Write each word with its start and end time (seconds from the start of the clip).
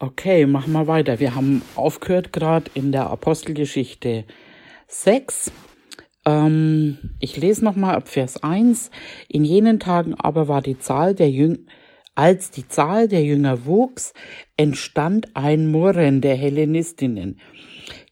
Okay, 0.00 0.44
machen 0.46 0.72
wir 0.72 0.88
weiter. 0.88 1.20
Wir 1.20 1.36
haben 1.36 1.62
aufgehört 1.76 2.32
gerade 2.32 2.68
in 2.74 2.90
der 2.90 3.10
Apostelgeschichte 3.10 4.24
6. 4.88 5.52
Ähm, 6.26 6.98
ich 7.20 7.36
lese 7.36 7.64
nochmal 7.64 7.94
ab 7.94 8.08
Vers 8.08 8.42
1. 8.42 8.90
In 9.28 9.44
jenen 9.44 9.78
Tagen 9.78 10.14
aber 10.14 10.48
war 10.48 10.62
die 10.62 10.80
Zahl 10.80 11.14
der 11.14 11.30
Jünger, 11.30 11.60
als 12.16 12.50
die 12.50 12.66
Zahl 12.66 13.06
der 13.06 13.22
Jünger 13.22 13.66
wuchs, 13.66 14.14
entstand 14.56 15.28
ein 15.36 15.70
Murren 15.70 16.20
der 16.20 16.34
Hellenistinnen 16.34 17.38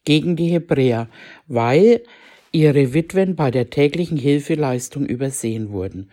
gegen 0.05 0.37
die 0.37 0.47
Hebräer, 0.47 1.09
weil 1.47 2.03
ihre 2.53 2.93
Witwen 2.93 3.35
bei 3.35 3.51
der 3.51 3.69
täglichen 3.69 4.17
Hilfeleistung 4.17 5.05
übersehen 5.05 5.71
wurden. 5.71 6.09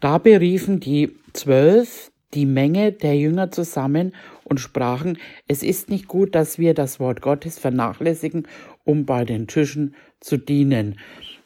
Da 0.00 0.16
beriefen 0.16 0.80
die 0.80 1.14
Zwölf 1.34 2.10
die 2.34 2.46
Menge 2.46 2.92
der 2.92 3.16
Jünger 3.16 3.50
zusammen 3.50 4.14
und 4.44 4.60
sprachen, 4.60 5.18
es 5.48 5.62
ist 5.62 5.90
nicht 5.90 6.08
gut, 6.08 6.34
dass 6.34 6.58
wir 6.58 6.74
das 6.74 7.00
Wort 7.00 7.20
Gottes 7.20 7.58
vernachlässigen, 7.58 8.46
um 8.84 9.04
bei 9.04 9.24
den 9.24 9.46
Tischen 9.46 9.94
zu 10.20 10.36
dienen. 10.36 10.98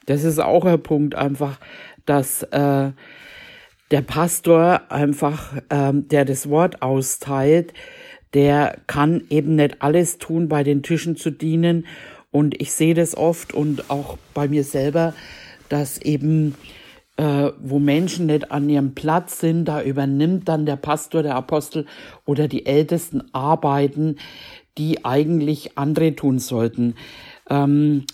Das 0.06 0.24
ist 0.24 0.38
auch 0.38 0.64
ein 0.64 0.82
Punkt 0.82 1.14
einfach, 1.14 1.60
dass 2.06 2.42
äh, 2.44 2.92
der 3.90 4.02
Pastor 4.02 4.90
einfach, 4.90 5.56
äh, 5.68 5.92
der 5.92 6.24
das 6.24 6.48
Wort 6.48 6.82
austeilt, 6.82 7.72
der 8.34 8.78
kann 8.86 9.22
eben 9.30 9.56
nicht 9.56 9.80
alles 9.80 10.18
tun, 10.18 10.48
bei 10.48 10.62
den 10.62 10.82
Tischen 10.82 11.16
zu 11.16 11.30
dienen. 11.30 11.86
Und 12.30 12.60
ich 12.60 12.72
sehe 12.72 12.94
das 12.94 13.16
oft 13.16 13.54
und 13.54 13.90
auch 13.90 14.18
bei 14.34 14.48
mir 14.48 14.64
selber, 14.64 15.14
dass 15.68 15.98
eben 15.98 16.54
äh, 17.18 17.52
wo 17.60 17.80
Menschen 17.80 18.26
nicht 18.26 18.52
an 18.52 18.68
ihrem 18.68 18.94
Platz 18.94 19.40
sind, 19.40 19.64
da 19.64 19.82
übernimmt 19.82 20.48
dann 20.48 20.66
der 20.66 20.76
Pastor, 20.76 21.24
der 21.24 21.34
Apostel 21.34 21.84
oder 22.24 22.46
die 22.46 22.64
Ältesten 22.64 23.34
Arbeiten, 23.34 24.16
die 24.78 25.04
eigentlich 25.04 25.76
andere 25.76 26.14
tun 26.14 26.38
sollten. 26.38 26.94
Ähm, 27.50 28.04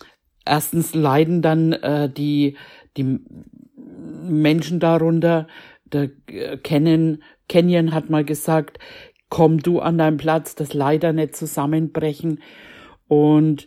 erstens 0.47 0.95
leiden 0.95 1.43
dann 1.43 1.75
äh, 1.75 2.09
die, 2.09 2.57
die 2.97 3.21
Menschen 3.77 4.81
darunter. 4.81 5.49
Der 5.85 6.09
äh, 6.29 6.57
Kennen, 6.57 7.23
Kenyon 7.47 7.93
hat 7.93 8.09
mal 8.09 8.25
gesagt, 8.25 8.79
komm 9.29 9.59
du 9.59 9.81
an 9.81 9.99
deinen 9.99 10.17
Platz, 10.17 10.55
das 10.55 10.73
leider 10.73 11.13
nicht 11.13 11.37
zusammenbrechen. 11.37 12.41
Und 13.07 13.67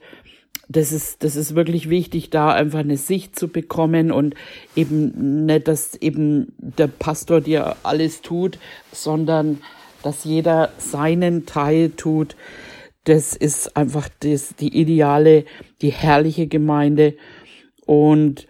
das 0.69 0.91
ist, 0.91 1.23
das 1.23 1.35
ist 1.35 1.55
wirklich 1.55 1.89
wichtig, 1.89 2.29
da 2.29 2.51
einfach 2.51 2.79
eine 2.79 2.97
Sicht 2.97 3.39
zu 3.39 3.47
bekommen 3.47 4.11
und 4.11 4.35
eben 4.75 5.45
nicht, 5.45 5.67
dass 5.67 5.95
eben 5.95 6.53
der 6.57 6.87
Pastor 6.87 7.41
dir 7.41 7.77
alles 7.83 8.21
tut, 8.21 8.59
sondern 8.91 9.61
dass 10.03 10.25
jeder 10.25 10.71
seinen 10.77 11.45
Teil 11.45 11.91
tut. 11.91 12.35
Das 13.05 13.33
ist 13.33 13.77
einfach 13.77 14.09
das, 14.19 14.55
die 14.55 14.77
ideale, 14.77 15.45
die 15.81 15.91
herrliche 15.91 16.47
Gemeinde. 16.47 17.15
Und 17.85 18.47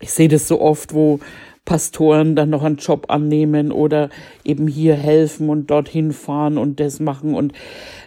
ich 0.00 0.12
sehe 0.12 0.28
das 0.28 0.48
so 0.48 0.60
oft, 0.60 0.94
wo 0.94 1.20
Pastoren 1.66 2.34
dann 2.34 2.48
noch 2.48 2.64
einen 2.64 2.78
Job 2.78 3.10
annehmen 3.10 3.70
oder 3.70 4.08
eben 4.44 4.66
hier 4.66 4.94
helfen 4.94 5.50
und 5.50 5.70
dorthin 5.70 6.12
fahren 6.12 6.56
und 6.56 6.80
das 6.80 6.98
machen. 6.98 7.34
Und 7.34 7.52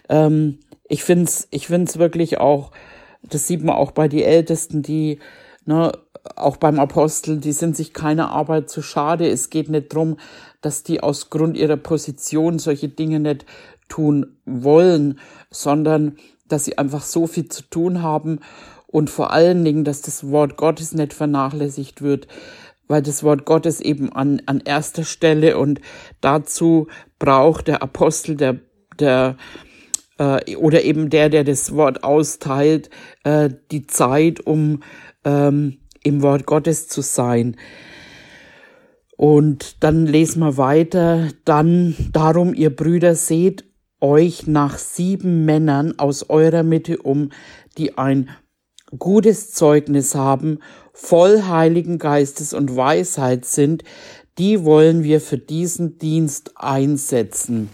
ähm, 0.09 0.57
ich 0.89 1.03
finde 1.03 1.25
es 1.25 1.47
ich 1.51 1.67
find's 1.67 1.99
wirklich 1.99 2.39
auch 2.39 2.71
das 3.23 3.47
sieht 3.47 3.63
man 3.63 3.75
auch 3.75 3.91
bei 3.91 4.07
die 4.07 4.23
Ältesten, 4.23 4.81
die, 4.81 5.19
ne, 5.65 5.91
auch 6.35 6.57
beim 6.57 6.79
Apostel, 6.79 7.37
die 7.39 7.51
sind 7.51 7.75
sich 7.75 7.93
keine 7.93 8.29
Arbeit 8.29 8.69
zu 8.69 8.81
schade. 8.81 9.27
Es 9.27 9.49
geht 9.49 9.69
nicht 9.69 9.93
drum, 9.93 10.17
dass 10.61 10.83
die 10.83 11.01
aus 11.01 11.29
Grund 11.29 11.57
ihrer 11.57 11.77
Position 11.77 12.59
solche 12.59 12.87
Dinge 12.89 13.19
nicht 13.19 13.45
tun 13.89 14.37
wollen, 14.45 15.19
sondern 15.51 16.17
dass 16.47 16.65
sie 16.65 16.77
einfach 16.77 17.01
so 17.01 17.27
viel 17.27 17.49
zu 17.49 17.63
tun 17.63 18.01
haben 18.01 18.39
und 18.87 19.09
vor 19.09 19.31
allen 19.31 19.65
Dingen, 19.65 19.83
dass 19.83 20.01
das 20.01 20.29
Wort 20.29 20.55
Gottes 20.55 20.93
nicht 20.93 21.13
vernachlässigt 21.13 22.01
wird, 22.01 22.27
weil 22.87 23.01
das 23.01 23.23
Wort 23.23 23.45
Gottes 23.45 23.81
eben 23.81 24.11
an, 24.13 24.41
an 24.45 24.61
erster 24.63 25.03
Stelle 25.03 25.57
und 25.57 25.81
dazu 26.21 26.87
braucht 27.17 27.67
der 27.67 27.81
Apostel, 27.81 28.35
der, 28.35 28.59
der, 28.99 29.35
äh, 30.17 30.55
oder 30.55 30.83
eben 30.83 31.09
der, 31.09 31.29
der 31.29 31.43
das 31.43 31.73
Wort 31.75 32.03
austeilt, 32.03 32.89
äh, 33.23 33.49
die 33.71 33.87
Zeit, 33.87 34.39
um 34.41 34.83
ähm, 35.23 35.77
im 36.03 36.21
Wort 36.21 36.45
Gottes 36.45 36.87
zu 36.87 37.01
sein. 37.01 37.55
Und 39.15 39.83
dann 39.83 40.05
lesen 40.05 40.39
wir 40.39 40.57
weiter, 40.57 41.29
dann 41.45 41.95
darum, 42.11 42.53
ihr 42.53 42.75
Brüder, 42.75 43.15
seht 43.15 43.63
euch 44.01 44.47
nach 44.47 44.77
sieben 44.77 45.45
Männern 45.45 45.97
aus 45.97 46.29
eurer 46.29 46.63
Mitte 46.63 46.97
um, 46.97 47.31
die 47.77 47.97
ein 47.97 48.29
gutes 48.99 49.51
Zeugnis 49.51 50.13
haben, 50.13 50.59
voll 50.93 51.43
Heiligen 51.43 51.99
Geistes 51.99 52.53
und 52.53 52.75
Weisheit 52.75 53.45
sind, 53.45 53.83
die 54.37 54.63
wollen 54.65 55.03
wir 55.03 55.21
für 55.21 55.37
diesen 55.37 55.97
Dienst 55.99 56.53
einsetzen. 56.55 57.69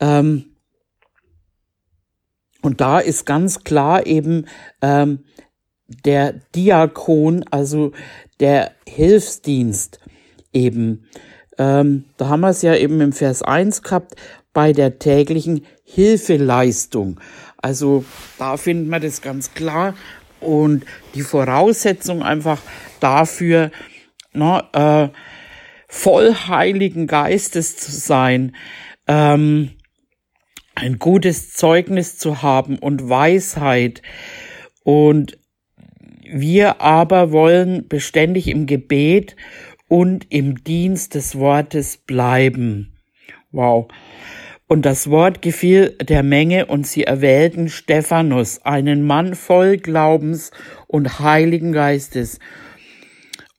Ähm, 0.00 0.55
und 2.66 2.80
da 2.80 2.98
ist 2.98 3.26
ganz 3.26 3.62
klar 3.62 4.06
eben 4.06 4.46
ähm, 4.82 5.20
der 6.04 6.32
Diakon, 6.56 7.44
also 7.48 7.92
der 8.40 8.72
Hilfsdienst 8.88 10.00
eben. 10.52 11.06
Ähm, 11.58 12.06
da 12.16 12.28
haben 12.28 12.40
wir 12.40 12.48
es 12.48 12.62
ja 12.62 12.74
eben 12.74 13.00
im 13.00 13.12
Vers 13.12 13.42
1 13.42 13.82
gehabt, 13.82 14.16
bei 14.52 14.72
der 14.72 14.98
täglichen 14.98 15.64
Hilfeleistung. 15.84 17.20
Also 17.58 18.04
da 18.36 18.56
finden 18.56 18.88
wir 18.88 18.98
das 18.98 19.22
ganz 19.22 19.54
klar. 19.54 19.94
Und 20.40 20.84
die 21.14 21.22
Voraussetzung 21.22 22.24
einfach 22.24 22.60
dafür, 22.98 23.70
na, 24.32 25.04
äh, 25.04 25.08
voll 25.86 26.34
Heiligen 26.34 27.06
Geistes 27.06 27.76
zu 27.76 27.92
sein, 27.92 28.56
ähm, 29.06 29.75
ein 30.76 30.98
gutes 30.98 31.54
Zeugnis 31.54 32.18
zu 32.18 32.42
haben 32.42 32.78
und 32.78 33.08
Weisheit. 33.08 34.02
Und 34.84 35.38
wir 36.30 36.80
aber 36.80 37.32
wollen 37.32 37.88
beständig 37.88 38.48
im 38.48 38.66
Gebet 38.66 39.36
und 39.88 40.26
im 40.30 40.62
Dienst 40.62 41.14
des 41.14 41.36
Wortes 41.38 41.96
bleiben. 41.96 42.92
Wow. 43.50 43.88
Und 44.68 44.84
das 44.84 45.10
Wort 45.10 45.42
gefiel 45.42 45.96
der 46.02 46.22
Menge 46.22 46.66
und 46.66 46.86
sie 46.86 47.04
erwählten 47.04 47.68
Stephanus, 47.68 48.60
einen 48.64 49.06
Mann 49.06 49.34
voll 49.34 49.76
Glaubens 49.76 50.50
und 50.88 51.20
Heiligen 51.20 51.72
Geistes, 51.72 52.40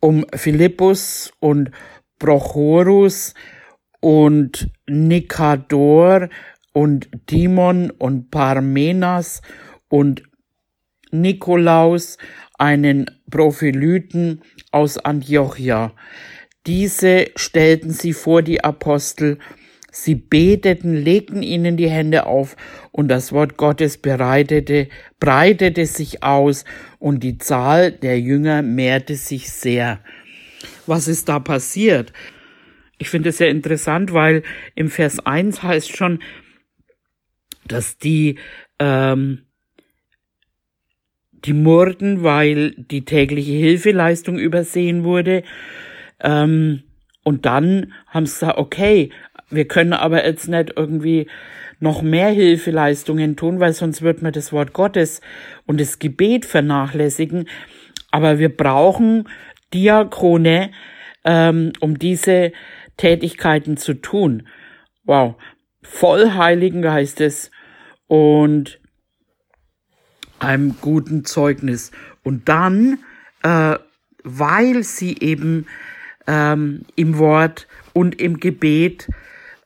um 0.01 0.25
Philippus 0.35 1.31
und 1.39 1.72
Prochorus 2.19 3.34
und 4.01 4.69
Nikador 4.85 6.29
und 6.78 7.10
Timon 7.26 7.90
und 7.90 8.30
Parmenas 8.30 9.42
und 9.90 10.22
Nikolaus, 11.10 12.20
einen 12.60 13.10
Prophylyten 13.32 14.44
aus 14.70 15.00
Antiochia. 15.00 15.94
Diese 16.68 17.32
stellten 17.36 17.90
sie 17.90 18.14
vor 18.14 18.44
die 18.44 18.64
Apostel, 18.64 19.40
sie 19.92 20.14
beteten, 20.14 20.94
legten 20.94 21.42
ihnen 21.42 21.78
die 21.78 21.90
Hände 21.90 22.28
auf, 22.28 22.56
und 22.92 23.08
das 23.08 23.32
Wort 23.32 23.58
Gottes 23.58 23.98
bereitete, 23.98 24.88
breitete 25.20 25.88
sich 25.88 26.22
aus, 26.22 26.64
und 27.00 27.24
die 27.24 27.40
Zahl 27.40 27.92
der 27.92 28.20
Jünger 28.20 28.62
mehrte 28.62 29.16
sich 29.16 29.50
sehr. 29.50 30.00
Was 30.86 31.08
ist 31.08 31.28
da 31.28 31.40
passiert? 31.40 32.14
Ich 33.00 33.09
finde 33.09 33.30
es 33.30 33.40
sehr 33.40 33.50
interessant, 33.50 34.14
weil 34.14 34.44
im 34.76 34.92
Vers 34.92 35.26
1 35.26 35.64
heißt 35.64 35.98
schon, 35.98 36.20
dass 37.67 37.97
die 37.97 38.37
ähm, 38.79 39.47
die 41.46 41.53
murrten, 41.53 42.23
weil 42.23 42.72
die 42.72 43.05
tägliche 43.05 43.53
Hilfeleistung 43.53 44.37
übersehen 44.37 45.03
wurde. 45.03 45.43
Ähm, 46.22 46.84
und 47.23 47.46
dann 47.46 47.93
haben 48.08 48.25
sie 48.25 48.34
gesagt, 48.34 48.58
okay, 48.58 49.11
wir 49.49 49.67
können 49.67 49.93
aber 49.93 50.25
jetzt 50.25 50.47
nicht 50.47 50.73
irgendwie 50.75 51.28
noch 51.79 52.02
mehr 52.02 52.29
Hilfeleistungen 52.29 53.35
tun, 53.35 53.59
weil 53.59 53.73
sonst 53.73 54.02
wird 54.02 54.22
man 54.22 54.34
das 54.34 54.52
Wort 54.52 54.73
Gottes 54.73 55.22
und 55.66 55.79
das 55.79 55.99
Gebet 55.99 56.46
vernachlässigen. 56.46 57.47
Aber 58.11 58.40
wir 58.40 58.55
brauchen 58.55 59.29
Diakone, 59.73 60.72
ähm, 61.23 61.73
um 61.79 61.99
diese 61.99 62.52
Tätigkeiten 62.97 63.78
zu 63.78 63.93
tun. 63.93 64.47
Wow, 65.03 65.35
voll 65.81 66.34
Heiligen 66.34 66.81
Geistes 66.81 67.52
und 68.08 68.80
einem 70.40 70.76
guten 70.82 71.26
Zeugnis. 71.26 71.92
Und 72.24 72.50
dann, 72.50 73.00
äh, 73.44 73.78
weil 74.24 74.84
sie 74.84 75.18
eben 75.20 75.68
ähm, 76.28 76.86
im 76.96 77.18
Wort 77.18 77.68
und 77.94 78.22
im 78.22 78.40
Gebet 78.40 79.09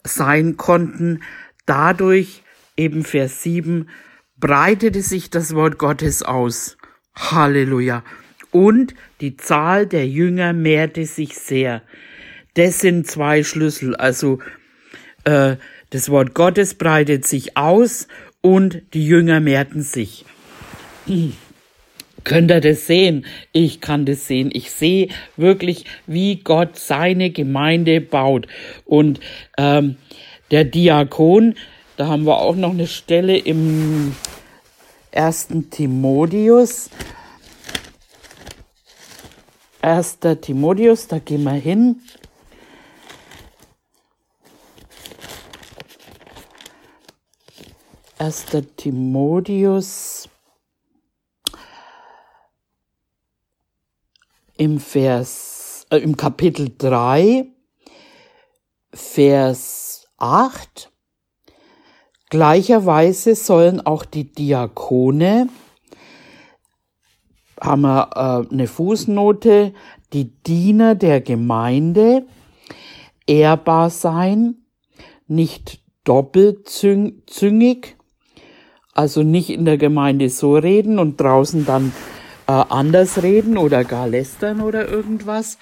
sein 0.03 0.57
konnten, 0.57 1.21
dadurch, 1.65 2.43
eben 2.77 3.03
Vers 3.03 3.43
7, 3.43 3.89
breitete 4.37 5.01
sich 5.01 5.29
das 5.29 5.53
Wort 5.55 5.77
Gottes 5.77 6.23
aus. 6.23 6.77
Halleluja. 7.15 8.03
Und 8.51 8.95
die 9.21 9.37
Zahl 9.37 9.85
der 9.85 10.07
Jünger 10.07 10.53
mehrte 10.53 11.05
sich 11.05 11.35
sehr. 11.35 11.81
Das 12.55 12.79
sind 12.79 13.07
zwei 13.07 13.43
Schlüssel. 13.43 13.95
Also 13.95 14.39
äh, 15.23 15.55
das 15.91 16.09
Wort 16.09 16.33
Gottes 16.33 16.73
breitet 16.75 17.25
sich 17.25 17.57
aus 17.57 18.07
und 18.41 18.81
die 18.93 19.05
Jünger 19.05 19.39
mehrten 19.39 19.81
sich. 19.81 20.25
Könnt 22.23 22.51
ihr 22.51 22.61
das 22.61 22.85
sehen? 22.85 23.25
Ich 23.51 23.81
kann 23.81 24.05
das 24.05 24.27
sehen. 24.27 24.51
Ich 24.53 24.71
sehe 24.71 25.07
wirklich, 25.37 25.85
wie 26.05 26.35
Gott 26.35 26.77
seine 26.77 27.31
Gemeinde 27.31 27.99
baut. 27.99 28.47
Und 28.85 29.19
ähm, 29.57 29.95
der 30.51 30.65
Diakon, 30.65 31.55
da 31.97 32.07
haben 32.07 32.25
wir 32.25 32.37
auch 32.37 32.55
noch 32.55 32.71
eine 32.71 32.85
Stelle 32.85 33.37
im 33.37 34.15
ersten 35.11 35.71
Timotheus. 35.71 36.91
Erster 39.81 40.39
Timotheus, 40.39 41.07
da 41.07 41.17
gehen 41.17 41.43
wir 41.43 41.53
hin. 41.53 42.01
Erster 48.21 48.61
Timotheus 48.75 50.29
im 54.57 54.79
Vers, 54.79 55.87
äh, 55.89 55.97
im 55.97 56.15
Kapitel 56.15 56.71
3, 56.77 57.47
Vers 58.93 60.07
8. 60.17 60.91
Gleicherweise 62.29 63.33
sollen 63.33 63.81
auch 63.81 64.05
die 64.05 64.31
Diakone, 64.31 65.49
haben 67.59 67.81
wir 67.81 68.09
äh, 68.13 68.53
eine 68.53 68.67
Fußnote, 68.67 69.73
die 70.13 70.25
Diener 70.43 70.93
der 70.93 71.21
Gemeinde 71.21 72.27
ehrbar 73.25 73.89
sein, 73.89 74.63
nicht 75.25 75.81
doppelzüngig, 76.03 77.95
also 78.93 79.23
nicht 79.23 79.49
in 79.49 79.65
der 79.65 79.77
Gemeinde 79.77 80.29
so 80.29 80.55
reden 80.55 80.99
und 80.99 81.19
draußen 81.19 81.65
dann 81.65 81.91
äh, 82.47 82.51
anders 82.51 83.23
reden 83.23 83.57
oder 83.57 83.83
gar 83.83 84.07
lästern 84.07 84.61
oder 84.61 84.87
irgendwas. 84.87 85.57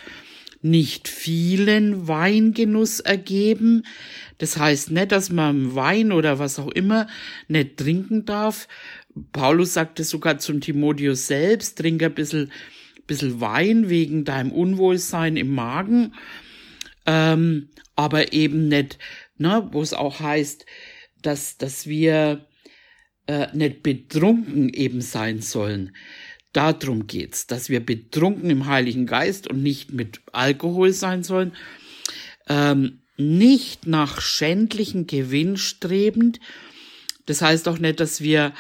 Nicht 0.62 1.08
vielen 1.08 2.08
Weingenuss 2.08 3.00
ergeben. 3.00 3.84
Das 4.40 4.58
heißt 4.58 4.92
nicht, 4.92 5.12
dass 5.12 5.30
man 5.30 5.76
Wein 5.76 6.12
oder 6.12 6.40
was 6.40 6.60
auch 6.60 6.72
immer 6.72 7.08
nicht 7.48 7.78
trinken 7.78 8.26
darf. 8.26 8.68
Paulus 9.32 9.74
sagte 9.74 10.04
sogar 10.04 10.40
zum 10.40 10.60
Timotheus 10.62 11.28
selbst, 11.28 11.78
trink 11.78 12.04
ein 12.04 12.14
bisschen, 12.14 12.52
bisschen 13.08 13.40
Wein 13.40 13.90
wegen 13.90 14.26
deinem 14.26 14.52
Unwohlsein 14.52 15.38
im 15.38 15.54
Magen. 15.54 16.14
Ähm, 17.06 17.70
aber 17.96 18.34
eben 18.34 18.68
nicht, 18.68 18.98
ne, 19.38 19.68
wo 19.72 19.82
es 19.82 19.94
auch 19.94 20.20
heißt, 20.20 20.66
dass, 21.22 21.58
dass 21.58 21.88
wir 21.88 22.46
äh, 23.30 23.48
nicht 23.54 23.84
betrunken 23.84 24.70
eben 24.70 25.02
sein 25.02 25.40
sollen. 25.40 25.96
Darum 26.52 27.06
geht's, 27.06 27.46
dass 27.46 27.70
wir 27.70 27.80
betrunken 27.80 28.50
im 28.50 28.66
Heiligen 28.66 29.06
Geist 29.06 29.48
und 29.48 29.62
nicht 29.62 29.94
mit 29.94 30.20
Alkohol 30.32 30.94
sein 30.94 31.22
sollen, 31.22 31.54
ähm, 32.48 33.04
nicht 33.18 33.86
nach 33.86 34.20
schändlichen 34.20 35.06
Gewinn 35.06 35.58
strebend. 35.58 36.40
Das 37.28 37.44
heißt 37.44 37.68
auch 37.68 37.78
nicht, 37.78 38.00
dass 38.00 38.22
wir 38.22 38.52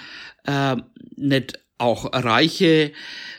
äh, 0.45 0.75
nicht 1.16 1.60
auch 1.80 2.13
reiche 2.13 2.92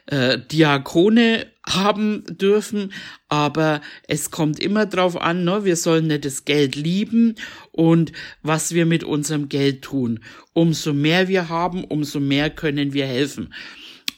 äh, 0.06 0.38
Diakone 0.50 1.47
haben 1.66 2.24
dürfen, 2.26 2.92
aber 3.28 3.80
es 4.08 4.30
kommt 4.30 4.58
immer 4.58 4.86
drauf 4.86 5.20
an, 5.20 5.44
ne? 5.44 5.64
wir 5.64 5.76
sollen 5.76 6.06
nicht 6.06 6.24
das 6.24 6.44
Geld 6.44 6.74
lieben 6.74 7.34
und 7.70 8.12
was 8.42 8.72
wir 8.74 8.86
mit 8.86 9.04
unserem 9.04 9.48
Geld 9.48 9.82
tun. 9.82 10.20
Umso 10.52 10.92
mehr 10.92 11.28
wir 11.28 11.48
haben, 11.48 11.84
umso 11.84 12.18
mehr 12.18 12.50
können 12.50 12.92
wir 12.92 13.06
helfen. 13.06 13.52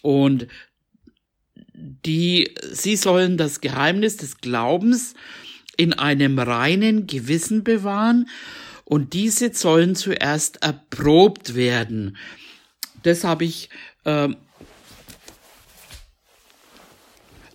Und 0.03 0.47
die, 1.75 2.55
sie 2.71 2.97
sollen 2.97 3.37
das 3.37 3.61
Geheimnis 3.61 4.17
des 4.17 4.39
Glaubens 4.39 5.15
in 5.77 5.93
einem 5.93 6.39
reinen 6.39 7.07
Gewissen 7.07 7.65
bewahren 7.65 8.29
und 8.85 9.15
diese 9.15 9.53
sollen 9.55 9.95
zuerst 9.95 10.63
erprobt 10.63 11.55
werden. 11.55 12.17
Das 13.03 13.25
habe 13.25 13.45
ich 13.45 13.69
äh, 14.05 14.29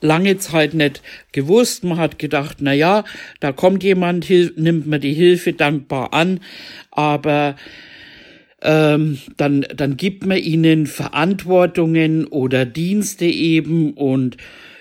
lange 0.02 0.38
Zeit 0.38 0.74
nicht 0.74 1.02
gewusst. 1.32 1.84
Man 1.84 1.98
hat 1.98 2.20
gedacht, 2.20 2.58
na 2.60 2.74
ja, 2.74 3.04
da 3.40 3.52
kommt 3.52 3.84
jemand, 3.84 4.30
nimmt 4.30 4.88
man 4.88 5.02
die 5.02 5.14
Hilfe 5.14 5.54
dankbar 5.54 6.14
an, 6.14 6.40
aber 6.92 7.56
ähm, 8.62 9.20
dann, 9.38 9.66
dann 9.76 9.98
gibt 9.98 10.26
man 10.26 10.38
ihnen 10.38 10.88
Verantwortungen 10.88 12.26
oder 12.26 12.66
Dienste 12.66 13.26
eben. 13.26 13.94
Und 13.94 14.38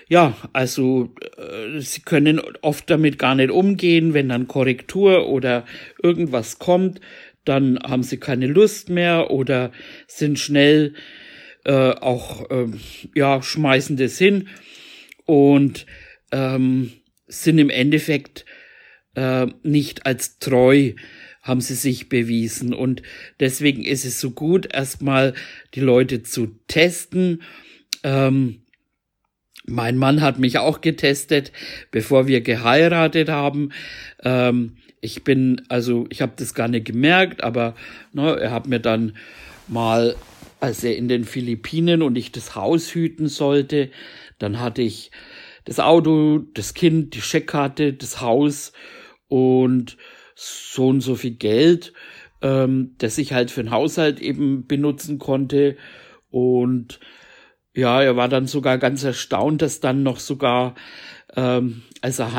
ja, 0.09 0.35
also 0.53 1.13
äh, 1.37 1.79
sie 1.79 2.01
können 2.01 2.41
oft 2.61 2.89
damit 2.89 3.19
gar 3.19 3.35
nicht 3.35 3.51
umgehen, 3.51 4.13
wenn 4.13 4.29
dann 4.29 4.47
Korrektur 4.47 5.27
oder 5.27 5.65
irgendwas 6.01 6.59
kommt, 6.59 7.01
dann 7.45 7.79
haben 7.79 8.03
sie 8.03 8.17
keine 8.17 8.47
Lust 8.47 8.89
mehr 8.89 9.31
oder 9.31 9.71
sind 10.07 10.39
schnell 10.39 10.93
äh, 11.65 11.91
auch 11.91 12.49
äh, 12.49 12.67
ja 13.15 13.41
schmeißen 13.41 13.97
das 13.97 14.17
hin 14.17 14.47
und 15.27 15.85
ähm, 16.31 16.91
sind 17.27 17.59
im 17.59 17.69
Endeffekt 17.69 18.45
äh, 19.15 19.47
nicht 19.63 20.05
als 20.05 20.39
treu 20.39 20.93
haben 21.47 21.61
sie 21.61 21.75
sich 21.75 22.09
bewiesen. 22.09 22.73
Und 22.73 23.01
deswegen 23.39 23.85
ist 23.85 24.05
es 24.05 24.19
so 24.19 24.31
gut, 24.31 24.73
erstmal 24.73 25.33
die 25.73 25.79
Leute 25.79 26.21
zu 26.23 26.47
testen. 26.67 27.41
Ähm, 28.03 28.63
mein 29.65 29.97
Mann 29.97 30.21
hat 30.21 30.39
mich 30.39 30.57
auch 30.59 30.81
getestet, 30.81 31.51
bevor 31.91 32.27
wir 32.27 32.41
geheiratet 32.41 33.29
haben. 33.29 33.71
Ähm, 34.23 34.77
ich 34.99 35.23
bin, 35.23 35.61
also 35.69 36.05
ich 36.09 36.21
habe 36.21 36.33
das 36.35 36.53
gar 36.53 36.67
nicht 36.67 36.85
gemerkt, 36.85 37.43
aber 37.43 37.75
ne, 38.13 38.37
er 38.39 38.51
hat 38.51 38.67
mir 38.67 38.79
dann 38.79 39.15
mal, 39.67 40.15
als 40.59 40.83
er 40.83 40.95
in 40.95 41.07
den 41.07 41.23
Philippinen 41.23 42.01
und 42.01 42.17
ich 42.17 42.31
das 42.31 42.55
Haus 42.55 42.93
hüten 42.93 43.27
sollte, 43.27 43.91
dann 44.39 44.59
hatte 44.59 44.81
ich 44.81 45.11
das 45.65 45.79
Auto, 45.79 46.39
das 46.53 46.73
Kind, 46.73 47.13
die 47.13 47.21
Scheckkarte, 47.21 47.93
das 47.93 48.21
Haus 48.21 48.71
und 49.27 49.97
so 50.35 50.87
und 50.87 51.01
so 51.01 51.15
viel 51.15 51.31
Geld, 51.31 51.93
ähm, 52.41 52.95
das 52.99 53.17
ich 53.17 53.33
halt 53.33 53.51
für 53.51 53.63
den 53.63 53.71
Haushalt 53.71 54.19
eben 54.19 54.65
benutzen 54.67 55.19
konnte. 55.19 55.77
Und 56.29 56.99
ja, 57.73 58.01
er 58.01 58.15
war 58.15 58.29
dann 58.29 58.47
sogar 58.47 58.77
ganz 58.77 59.03
erstaunt, 59.03 59.61
dass 59.61 59.79
dann 59.79 60.03
noch 60.03 60.19
sogar, 60.19 60.75
ähm, 61.35 61.83
als 62.01 62.19
er 62.19 62.33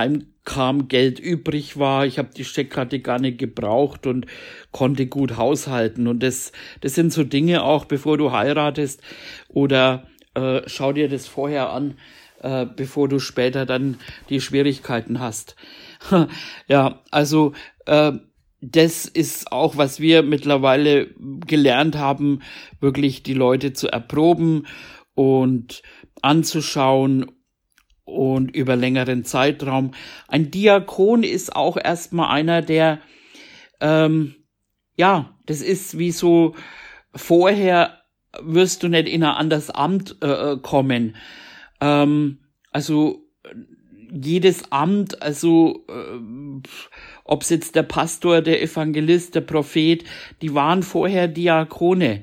heimkam, 0.48 0.88
Geld 0.88 1.18
übrig 1.18 1.78
war. 1.78 2.06
Ich 2.06 2.18
habe 2.18 2.30
die 2.36 2.44
Steckkarte 2.44 3.00
gar 3.00 3.18
nicht 3.18 3.38
gebraucht 3.38 4.06
und 4.06 4.26
konnte 4.72 5.06
gut 5.06 5.36
haushalten. 5.36 6.06
Und 6.06 6.22
das, 6.22 6.52
das 6.80 6.94
sind 6.94 7.12
so 7.12 7.24
Dinge 7.24 7.62
auch, 7.62 7.84
bevor 7.84 8.18
du 8.18 8.32
heiratest 8.32 9.02
oder 9.48 10.06
äh, 10.34 10.62
schau 10.66 10.92
dir 10.92 11.08
das 11.08 11.26
vorher 11.26 11.70
an, 11.70 11.98
äh, 12.40 12.66
bevor 12.66 13.08
du 13.08 13.18
später 13.18 13.66
dann 13.66 13.98
die 14.28 14.40
Schwierigkeiten 14.40 15.20
hast. 15.20 15.56
ja, 16.68 17.02
also 17.10 17.52
äh, 17.86 18.12
das 18.60 19.06
ist 19.06 19.52
auch, 19.52 19.76
was 19.76 20.00
wir 20.00 20.22
mittlerweile 20.22 21.08
gelernt 21.46 21.96
haben, 21.96 22.40
wirklich 22.80 23.22
die 23.22 23.34
Leute 23.34 23.72
zu 23.72 23.88
erproben 23.88 24.66
und 25.14 25.82
anzuschauen 26.22 27.26
und 28.08 28.54
über 28.54 28.74
längeren 28.76 29.24
Zeitraum. 29.24 29.92
Ein 30.26 30.50
Diakon 30.50 31.22
ist 31.22 31.54
auch 31.54 31.76
erstmal 31.76 32.30
einer, 32.30 32.62
der, 32.62 33.00
ähm, 33.80 34.34
ja, 34.96 35.36
das 35.46 35.60
ist 35.60 35.98
wie 35.98 36.10
so, 36.10 36.54
vorher 37.14 38.00
wirst 38.40 38.82
du 38.82 38.88
nicht 38.88 39.08
in 39.08 39.24
ein 39.24 39.34
anderes 39.34 39.70
Amt 39.70 40.16
äh, 40.22 40.52
äh 40.52 40.58
kommen. 40.58 41.16
Ähm, 41.80 42.38
also 42.70 43.28
jedes 44.10 44.72
Amt, 44.72 45.22
also 45.22 45.84
äh, 45.88 46.68
ob 47.24 47.42
es 47.42 47.50
jetzt 47.50 47.74
der 47.74 47.82
Pastor, 47.82 48.40
der 48.40 48.62
Evangelist, 48.62 49.34
der 49.34 49.42
Prophet, 49.42 50.04
die 50.40 50.54
waren 50.54 50.82
vorher 50.82 51.28
Diakone, 51.28 52.22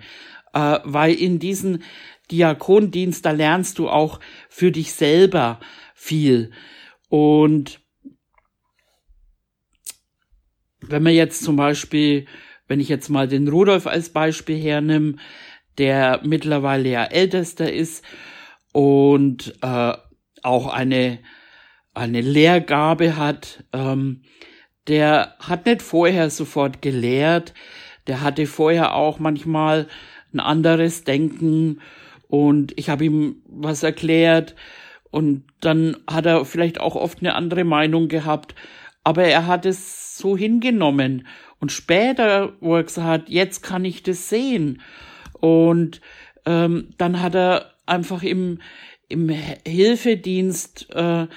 äh, 0.54 0.80
weil 0.84 1.14
in 1.14 1.38
diesen 1.40 1.84
Diakondienst, 2.32 3.26
da 3.26 3.32
lernst 3.32 3.80
du 3.80 3.90
auch 3.90 4.20
für 4.50 4.72
dich 4.72 4.94
selber 4.94 5.60
viel. 5.94 6.52
Und 7.10 7.80
wenn 10.82 11.04
man 11.04 11.14
jetzt 11.14 11.44
zum 11.44 11.56
Beispiel 11.56 12.28
wenn 12.68 12.80
ich 12.80 12.90
jetzt 12.90 13.10
mal 13.10 13.28
den 13.28 13.48
Rudolf 13.48 13.88
als 13.88 14.10
Beispiel 14.10 14.58
hernehme, 14.58 15.16
der 15.78 16.22
mittlerweile 16.24 16.90
ja 16.90 17.04
ältester 17.04 17.72
ist 17.72 18.04
und 18.72 19.54
äh, 19.62 19.94
auch 20.42 20.68
eine, 20.68 21.20
eine 21.94 22.22
Lehrgabe 22.22 23.18
hat, 23.18 23.64
ähm, 23.74 24.24
der 24.88 25.36
hat 25.40 25.66
nicht 25.66 25.82
vorher 25.82 26.30
sofort 26.30 26.82
gelehrt, 26.82 27.54
der 28.08 28.22
hatte 28.22 28.46
vorher 28.46 28.94
auch 28.94 29.20
manchmal 29.20 29.88
ein 30.34 30.40
anderes 30.40 31.04
Denken 31.04 31.82
und 32.36 32.74
ich 32.78 32.90
habe 32.90 33.06
ihm 33.06 33.38
was 33.46 33.84
erklärt. 33.84 34.56
Und 35.10 35.46
dann 35.62 35.96
hat 36.10 36.26
er 36.26 36.44
vielleicht 36.44 36.82
auch 36.82 36.96
oft 36.96 37.20
eine 37.20 37.36
andere 37.36 37.64
Meinung 37.64 38.10
gehabt, 38.10 38.54
aber 39.06 39.24
er 39.24 39.48
hat 39.48 39.66
es 39.66 40.18
so 40.18 40.36
hingenommen. 40.36 41.28
Und 41.60 41.72
später, 41.72 42.54
wo 42.60 42.76
er 42.76 42.84
gesagt 42.84 43.08
hat, 43.08 43.30
jetzt 43.30 43.64
kann 43.64 43.86
ich 43.86 44.04
das 44.04 44.28
sehen. 44.28 44.82
Und 45.40 46.02
ähm, 46.46 46.90
dann 46.98 47.22
hat 47.22 47.36
er 47.36 47.72
einfach 47.86 48.24
im 48.24 48.60
im 49.08 49.30
Hilfedienst 49.30 50.88
äh, 50.94 51.28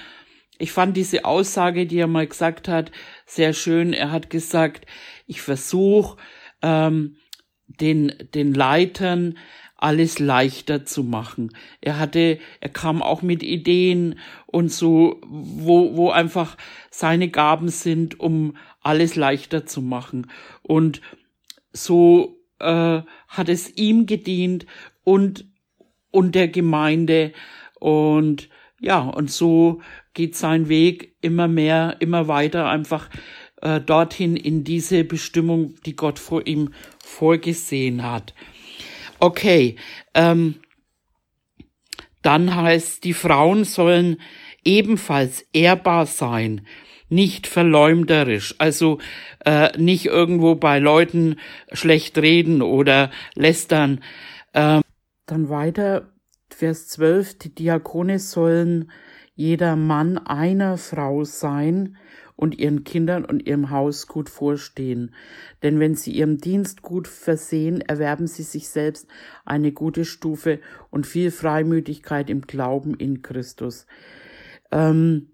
ich 0.61 0.73
fand 0.73 0.97
diese 0.97 1.23
Aussage, 1.23 1.85
die 1.85 1.99
er 1.99 2.07
mal 2.07 2.27
gesagt 2.27 2.67
hat, 2.67 2.91
sehr 3.25 3.53
schön. 3.53 3.93
Er 3.93 4.11
hat 4.11 4.29
gesagt, 4.29 4.85
ich 5.25 5.41
versuche 5.41 6.17
ähm, 6.61 7.15
den, 7.67 8.13
den 8.33 8.53
Leitern 8.53 9.37
alles 9.81 10.19
leichter 10.19 10.85
zu 10.85 11.03
machen. 11.03 11.55
Er 11.79 11.97
hatte, 11.99 12.39
er 12.59 12.69
kam 12.69 13.01
auch 13.01 13.21
mit 13.21 13.43
Ideen 13.43 14.19
und 14.45 14.71
so, 14.71 15.21
wo, 15.25 15.95
wo 15.95 16.09
einfach 16.09 16.57
seine 16.91 17.29
Gaben 17.29 17.69
sind, 17.69 18.19
um 18.19 18.57
alles 18.81 19.15
leichter 19.15 19.65
zu 19.65 19.81
machen. 19.81 20.27
Und 20.63 21.01
so 21.71 22.37
äh, 22.59 23.01
hat 23.27 23.49
es 23.49 23.77
ihm 23.77 24.05
gedient 24.05 24.65
und, 25.03 25.45
und 26.11 26.35
der 26.35 26.49
Gemeinde. 26.49 27.31
Und 27.79 28.49
ja, 28.81 28.99
und 28.99 29.31
so 29.31 29.81
geht 30.13 30.35
sein 30.35 30.67
Weg 30.67 31.15
immer 31.21 31.47
mehr, 31.47 31.95
immer 31.99 32.27
weiter 32.27 32.67
einfach 32.67 33.09
äh, 33.61 33.79
dorthin 33.79 34.35
in 34.35 34.63
diese 34.63 35.05
Bestimmung, 35.05 35.75
die 35.85 35.95
Gott 35.95 36.19
vor 36.19 36.47
ihm 36.47 36.73
vorgesehen 37.01 38.03
hat. 38.03 38.33
Okay, 39.19 39.75
ähm, 40.13 40.55
dann 42.21 42.55
heißt, 42.55 43.03
die 43.03 43.13
Frauen 43.13 43.63
sollen 43.63 44.17
ebenfalls 44.63 45.45
ehrbar 45.53 46.05
sein, 46.05 46.65
nicht 47.09 47.47
verleumderisch, 47.47 48.55
also 48.59 48.99
äh, 49.45 49.75
nicht 49.77 50.05
irgendwo 50.05 50.55
bei 50.55 50.79
Leuten 50.79 51.37
schlecht 51.71 52.17
reden 52.17 52.61
oder 52.61 53.09
lästern. 53.35 54.03
Ähm, 54.53 54.81
dann 55.25 55.49
weiter, 55.49 56.11
Vers 56.49 56.87
12, 56.89 57.37
die 57.39 57.55
Diakone 57.55 58.19
sollen 58.19 58.91
jeder 59.35 59.75
Mann 59.75 60.17
einer 60.17 60.77
Frau 60.77 61.23
sein 61.23 61.97
und 62.39 62.57
ihren 62.57 62.85
Kindern 62.85 63.25
und 63.25 63.45
ihrem 63.45 63.69
Haus 63.69 64.07
gut 64.07 64.29
vorstehen. 64.29 65.13
Denn 65.61 65.81
wenn 65.81 65.95
sie 65.95 66.11
ihrem 66.11 66.37
Dienst 66.37 66.81
gut 66.81 67.05
versehen, 67.09 67.81
erwerben 67.81 68.27
sie 68.27 68.43
sich 68.43 68.69
selbst 68.69 69.07
eine 69.43 69.73
gute 69.73 70.05
Stufe 70.05 70.59
und 70.89 71.05
viel 71.05 71.31
Freimütigkeit 71.31 72.29
im 72.29 72.43
Glauben 72.43 72.93
in 72.93 73.21
Christus. 73.21 73.87
Ähm, 74.71 75.31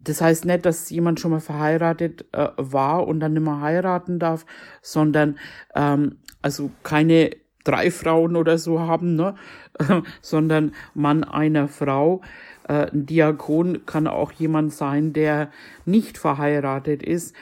das 0.00 0.22
heißt 0.22 0.46
nicht, 0.46 0.64
dass 0.64 0.88
jemand 0.88 1.20
schon 1.20 1.32
mal 1.32 1.40
verheiratet 1.40 2.24
äh, 2.32 2.48
war 2.56 3.06
und 3.06 3.20
dann 3.20 3.34
nicht 3.34 3.42
mehr 3.44 3.60
heiraten 3.60 4.18
darf, 4.18 4.46
sondern 4.80 5.38
ähm, 5.74 6.16
also 6.40 6.70
keine 6.82 7.36
drei 7.62 7.90
Frauen 7.90 8.36
oder 8.36 8.56
so 8.56 8.80
haben, 8.80 9.16
ne? 9.16 9.34
sondern 10.22 10.72
Mann 10.94 11.24
einer 11.24 11.68
Frau. 11.68 12.22
Äh, 12.68 12.90
ein 12.92 13.06
Diakon 13.06 13.84
kann 13.86 14.06
auch 14.06 14.32
jemand 14.32 14.72
sein, 14.72 15.12
der 15.12 15.50
nicht 15.84 16.18
verheiratet 16.18 17.02
ist. 17.02 17.34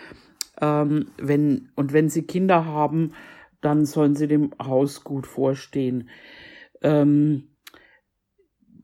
Ähm, 0.61 1.07
wenn, 1.19 1.69
und 1.75 1.93
wenn 1.93 2.09
sie 2.09 2.23
Kinder 2.23 2.65
haben, 2.65 3.13
dann 3.61 3.85
sollen 3.85 4.15
sie 4.15 4.29
dem 4.29 4.53
Haus 4.63 5.05
gut 5.05 5.27
vorstehen. 5.27 6.09
Ähm, 6.83 7.49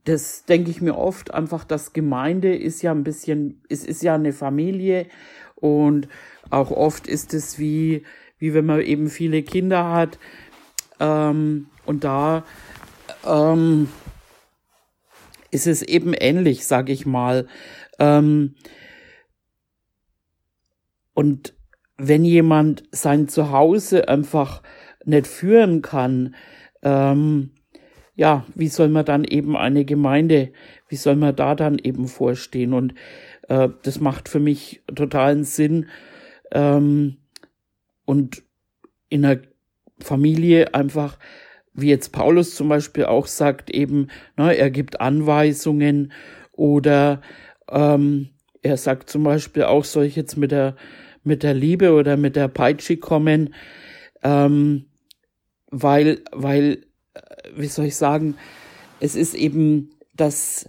das 0.04 0.44
denke 0.44 0.70
ich 0.70 0.82
mir 0.82 0.98
oft 0.98 1.32
einfach, 1.32 1.64
das 1.64 1.92
Gemeinde 1.92 2.56
ist 2.56 2.82
ja 2.82 2.90
ein 2.90 3.04
bisschen, 3.04 3.62
es 3.68 3.84
ist 3.84 4.02
ja 4.02 4.16
eine 4.16 4.32
Familie 4.32 5.06
und 5.54 6.08
auch 6.50 6.72
oft 6.72 7.06
ist 7.06 7.34
es 7.34 7.58
wie, 7.60 8.02
wie 8.38 8.52
wenn 8.52 8.66
man 8.66 8.80
eben 8.80 9.08
viele 9.08 9.44
Kinder 9.44 9.92
hat. 9.92 10.18
Ähm, 10.98 11.66
und 11.86 12.02
da 12.02 12.44
ähm, 13.24 13.88
ist 15.52 15.68
es 15.68 15.82
eben 15.82 16.14
ähnlich, 16.14 16.66
sag 16.66 16.88
ich 16.88 17.06
mal. 17.06 17.46
Ähm, 18.00 18.56
und 21.14 21.54
wenn 21.96 22.24
jemand 22.24 22.84
sein 22.90 23.28
Zuhause 23.28 24.08
einfach 24.08 24.62
nicht 25.04 25.28
führen 25.28 25.82
kann, 25.82 26.34
ähm, 26.82 27.50
ja, 28.14 28.44
wie 28.54 28.68
soll 28.68 28.88
man 28.88 29.04
dann 29.04 29.24
eben 29.24 29.56
eine 29.56 29.84
Gemeinde, 29.84 30.52
wie 30.88 30.96
soll 30.96 31.16
man 31.16 31.36
da 31.36 31.54
dann 31.54 31.78
eben 31.78 32.08
vorstehen? 32.08 32.72
Und 32.72 32.94
äh, 33.48 33.68
das 33.82 34.00
macht 34.00 34.28
für 34.28 34.40
mich 34.40 34.82
totalen 34.94 35.44
Sinn. 35.44 35.88
Ähm, 36.50 37.18
und 38.04 38.42
in 39.08 39.24
einer 39.24 39.40
Familie 40.00 40.74
einfach 40.74 41.18
wie 41.74 41.88
jetzt 41.88 42.12
Paulus 42.12 42.54
zum 42.54 42.68
Beispiel 42.68 43.04
auch 43.04 43.26
sagt, 43.26 43.70
eben, 43.70 44.08
ne, 44.36 44.56
er 44.56 44.70
gibt 44.70 45.00
Anweisungen 45.00 46.12
oder 46.52 47.22
ähm, 47.70 48.28
er 48.62 48.76
sagt 48.76 49.10
zum 49.10 49.24
Beispiel 49.24 49.64
auch, 49.64 49.84
soll 49.84 50.04
ich 50.04 50.16
jetzt 50.16 50.36
mit 50.36 50.52
der, 50.52 50.76
mit 51.24 51.42
der 51.42 51.54
Liebe 51.54 51.92
oder 51.92 52.16
mit 52.16 52.36
der 52.36 52.48
Peitsche 52.48 52.96
kommen, 52.96 53.54
ähm, 54.22 54.86
weil, 55.70 56.22
weil, 56.32 56.84
äh, 57.14 57.20
wie 57.56 57.66
soll 57.66 57.86
ich 57.86 57.96
sagen, 57.96 58.36
es 59.00 59.16
ist 59.16 59.34
eben 59.34 59.90
das 60.14 60.68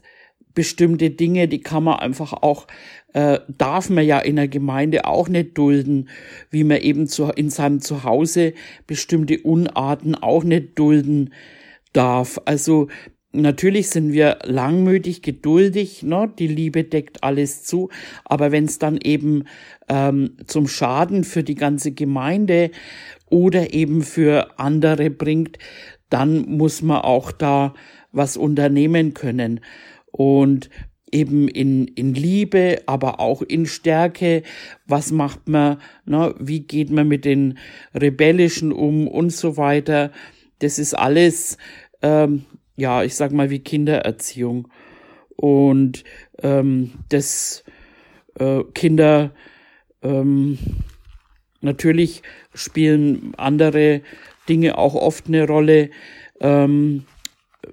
bestimmte 0.53 1.09
Dinge, 1.09 1.47
die 1.47 1.61
kann 1.61 1.83
man 1.83 1.99
einfach 1.99 2.33
auch 2.33 2.67
äh, 3.13 3.39
darf 3.47 3.89
man 3.89 4.05
ja 4.05 4.19
in 4.19 4.35
der 4.35 4.47
Gemeinde 4.47 5.05
auch 5.05 5.29
nicht 5.29 5.57
dulden, 5.57 6.09
wie 6.49 6.63
man 6.63 6.81
eben 6.81 7.07
zu, 7.07 7.25
in 7.25 7.49
seinem 7.49 7.79
Zuhause 7.79 8.53
bestimmte 8.87 9.39
Unarten 9.39 10.15
auch 10.15 10.43
nicht 10.43 10.77
dulden 10.77 11.33
darf. 11.93 12.39
Also 12.45 12.87
natürlich 13.31 13.89
sind 13.89 14.13
wir 14.13 14.39
langmütig, 14.43 15.21
geduldig, 15.21 16.03
ne? 16.03 16.31
die 16.37 16.47
Liebe 16.47 16.83
deckt 16.83 17.23
alles 17.23 17.63
zu, 17.63 17.89
aber 18.25 18.51
wenn 18.51 18.65
es 18.65 18.79
dann 18.79 18.97
eben 18.97 19.45
ähm, 19.89 20.37
zum 20.45 20.67
Schaden 20.67 21.23
für 21.23 21.43
die 21.43 21.55
ganze 21.55 21.91
Gemeinde 21.91 22.71
oder 23.29 23.73
eben 23.73 24.01
für 24.01 24.59
andere 24.59 25.09
bringt, 25.09 25.57
dann 26.09 26.47
muss 26.47 26.81
man 26.81 27.01
auch 27.01 27.31
da 27.31 27.73
was 28.11 28.37
unternehmen 28.37 29.15
können. 29.15 29.61
Und 30.11 30.69
eben 31.13 31.47
in, 31.47 31.87
in 31.87 32.13
Liebe, 32.13 32.81
aber 32.87 33.19
auch 33.19 33.41
in 33.41 33.65
Stärke. 33.65 34.43
Was 34.87 35.11
macht 35.11 35.47
man? 35.47 35.77
Ne? 36.05 36.35
Wie 36.39 36.61
geht 36.61 36.89
man 36.89 37.07
mit 37.07 37.23
den 37.23 37.57
Rebellischen 37.93 38.71
um 38.71 39.07
und 39.07 39.31
so 39.31 39.55
weiter? 39.55 40.11
Das 40.59 40.79
ist 40.79 40.93
alles, 40.93 41.57
ähm, 42.01 42.45
ja, 42.75 43.03
ich 43.03 43.15
sag 43.15 43.31
mal 43.31 43.49
wie 43.49 43.59
Kindererziehung. 43.59 44.67
Und 45.35 46.03
ähm, 46.41 46.91
das 47.09 47.63
äh, 48.39 48.63
Kinder 48.73 49.31
ähm, 50.01 50.57
natürlich 51.61 52.23
spielen 52.53 53.33
andere 53.37 54.01
Dinge 54.49 54.77
auch 54.77 54.95
oft 54.95 55.27
eine 55.27 55.47
Rolle, 55.47 55.89
ähm, 56.39 57.05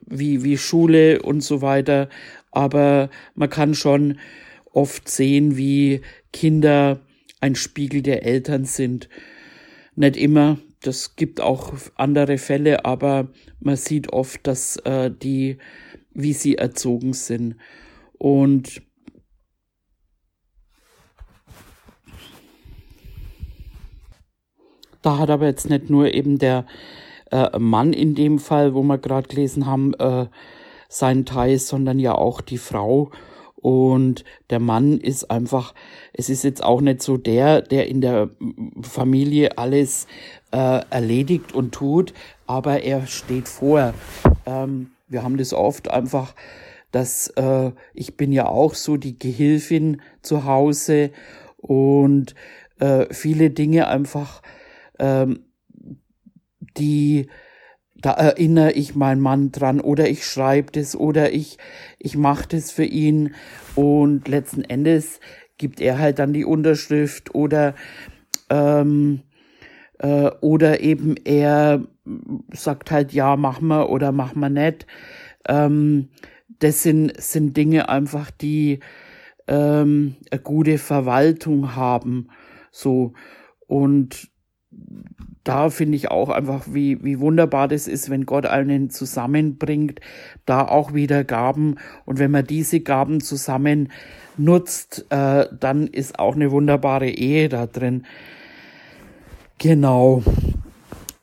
wie, 0.07 0.45
wie 0.45 0.57
Schule 0.57 1.23
und 1.23 1.41
so 1.41 1.63
weiter 1.63 2.09
aber 2.51 3.11
man 3.35 3.51
kann 3.51 3.75
schon 3.75 4.19
oft 4.73 5.09
sehen, 5.09 5.57
wie 5.57 6.03
Kinder 6.33 7.01
ein 7.41 7.55
Spiegel 7.55 8.03
der 8.03 8.25
Eltern 8.25 8.65
sind. 8.65 9.09
Nicht 9.95 10.17
immer, 10.17 10.59
das 10.83 11.17
gibt 11.17 11.41
auch 11.41 11.75
andere 11.97 12.39
Fälle, 12.39 12.85
aber 12.85 13.29
man 13.61 13.77
sieht 13.77 14.13
oft, 14.13 14.47
dass 14.47 14.77
äh, 14.79 15.11
die, 15.11 15.59
wie 16.13 16.33
sie 16.33 16.57
erzogen 16.57 17.13
sind. 17.13 17.57
Und 18.19 18.83
da 25.03 25.19
hat 25.19 25.31
aber 25.31 25.47
jetzt 25.47 25.69
nicht 25.69 25.91
nur 25.91 26.13
eben 26.13 26.39
der 26.39 26.67
äh, 27.31 27.59
Mann 27.59 27.93
in 27.93 28.15
dem 28.15 28.39
Fall, 28.39 28.75
wo 28.75 28.83
wir 28.83 28.99
gerade 28.99 29.29
gelesen 29.29 29.67
haben, 29.67 29.95
äh, 29.95 30.27
sein 30.91 31.25
Teil, 31.25 31.59
sondern 31.59 31.99
ja 31.99 32.15
auch 32.15 32.43
die 32.43 32.59
Frau. 32.59 33.11
Und 33.57 34.25
der 34.51 34.59
Mann 34.59 34.99
ist 34.99 35.31
einfach, 35.31 35.75
es 36.13 36.29
ist 36.29 36.45
jetzt 36.45 36.63
auch 36.63 36.81
nicht 36.81 37.03
so 37.03 37.17
der, 37.17 37.63
der 37.63 37.89
in 37.89 38.01
der 38.01 38.31
Familie 38.83 39.57
alles 39.59 40.07
äh, 40.51 40.81
erledigt 40.91 41.55
und 41.55 41.73
tut, 41.73 42.13
aber 42.47 42.83
er 42.83 43.07
steht 43.07 43.49
vor. 43.49 43.95
Ähm, 44.47 44.91
wir 45.09 45.23
haben 45.23 45.37
das 45.37 45.53
oft 45.53 45.91
einfach, 45.91 46.35
dass 46.91 47.29
äh, 47.37 47.71
ich 47.95 48.17
bin 48.17 48.33
ja 48.33 48.47
auch 48.47 48.75
so 48.75 48.97
die 48.97 49.19
Gehilfin 49.19 50.01
zu 50.23 50.45
Hause 50.45 51.11
und 51.59 52.35
äh, 52.81 53.13
viele 53.13 53.51
Dinge 53.51 53.89
einfach, 53.89 54.43
ähm, 54.99 55.45
die 56.77 57.29
da 58.03 58.13
erinnere 58.13 58.73
ich 58.73 58.95
meinen 58.95 59.21
Mann 59.21 59.53
dran 59.53 59.81
oder 59.81 60.09
ich 60.09 60.25
schreibe 60.27 60.73
das 60.73 60.97
oder 60.97 61.33
ich 61.33 61.59
ich 61.99 62.17
mache 62.17 62.49
das 62.49 62.71
für 62.71 62.85
ihn. 62.85 63.35
Und 63.75 64.29
letzten 64.29 64.63
Endes 64.63 65.21
gibt 65.59 65.81
er 65.81 65.99
halt 65.99 66.19
dann 66.19 66.33
die 66.33 66.45
Unterschrift 66.45 67.35
oder 67.35 67.75
ähm, 68.49 69.23
äh, 69.99 70.31
oder 70.41 70.81
eben 70.81 71.17
er 71.17 71.85
sagt 72.53 72.91
halt 72.91 73.13
ja 73.13 73.37
mach 73.37 73.61
mal 73.61 73.85
oder 73.85 74.13
mach 74.13 74.35
mal 74.35 74.51
nicht. 74.51 74.87
Ähm, 75.49 76.09
das 76.59 76.83
sind 76.83 77.21
sind 77.21 77.57
Dinge 77.57 77.89
einfach 77.89 78.31
die 78.31 78.81
ähm, 79.47 80.17
eine 80.31 80.41
gute 80.41 80.79
Verwaltung 80.79 81.75
haben. 81.77 82.29
So. 82.71 83.13
Und 83.67 84.31
da 85.45 85.71
finde 85.71 85.97
ich 85.97 86.11
auch 86.11 86.29
einfach, 86.29 86.65
wie, 86.69 87.03
wie 87.03 87.19
wunderbar 87.19 87.67
das 87.67 87.89
ist, 87.89 88.11
wenn 88.11 88.27
Gott 88.27 88.47
einen 88.47 88.91
zusammenbringt, 88.91 90.01
da 90.45 90.67
auch 90.67 90.93
wieder 90.93 91.25
Gaben. 91.25 91.77
Und 92.05 92.19
wenn 92.19 92.31
man 92.31 92.47
diese 92.47 92.81
Gaben 92.81 93.21
zusammen 93.21 93.91
nutzt, 94.37 95.07
äh, 95.11 95.47
dann 95.59 95.87
ist 95.87 96.19
auch 96.19 96.35
eine 96.35 96.51
wunderbare 96.51 97.09
Ehe 97.09 97.49
da 97.49 97.67
drin. 97.67 98.07
Genau. 99.59 100.23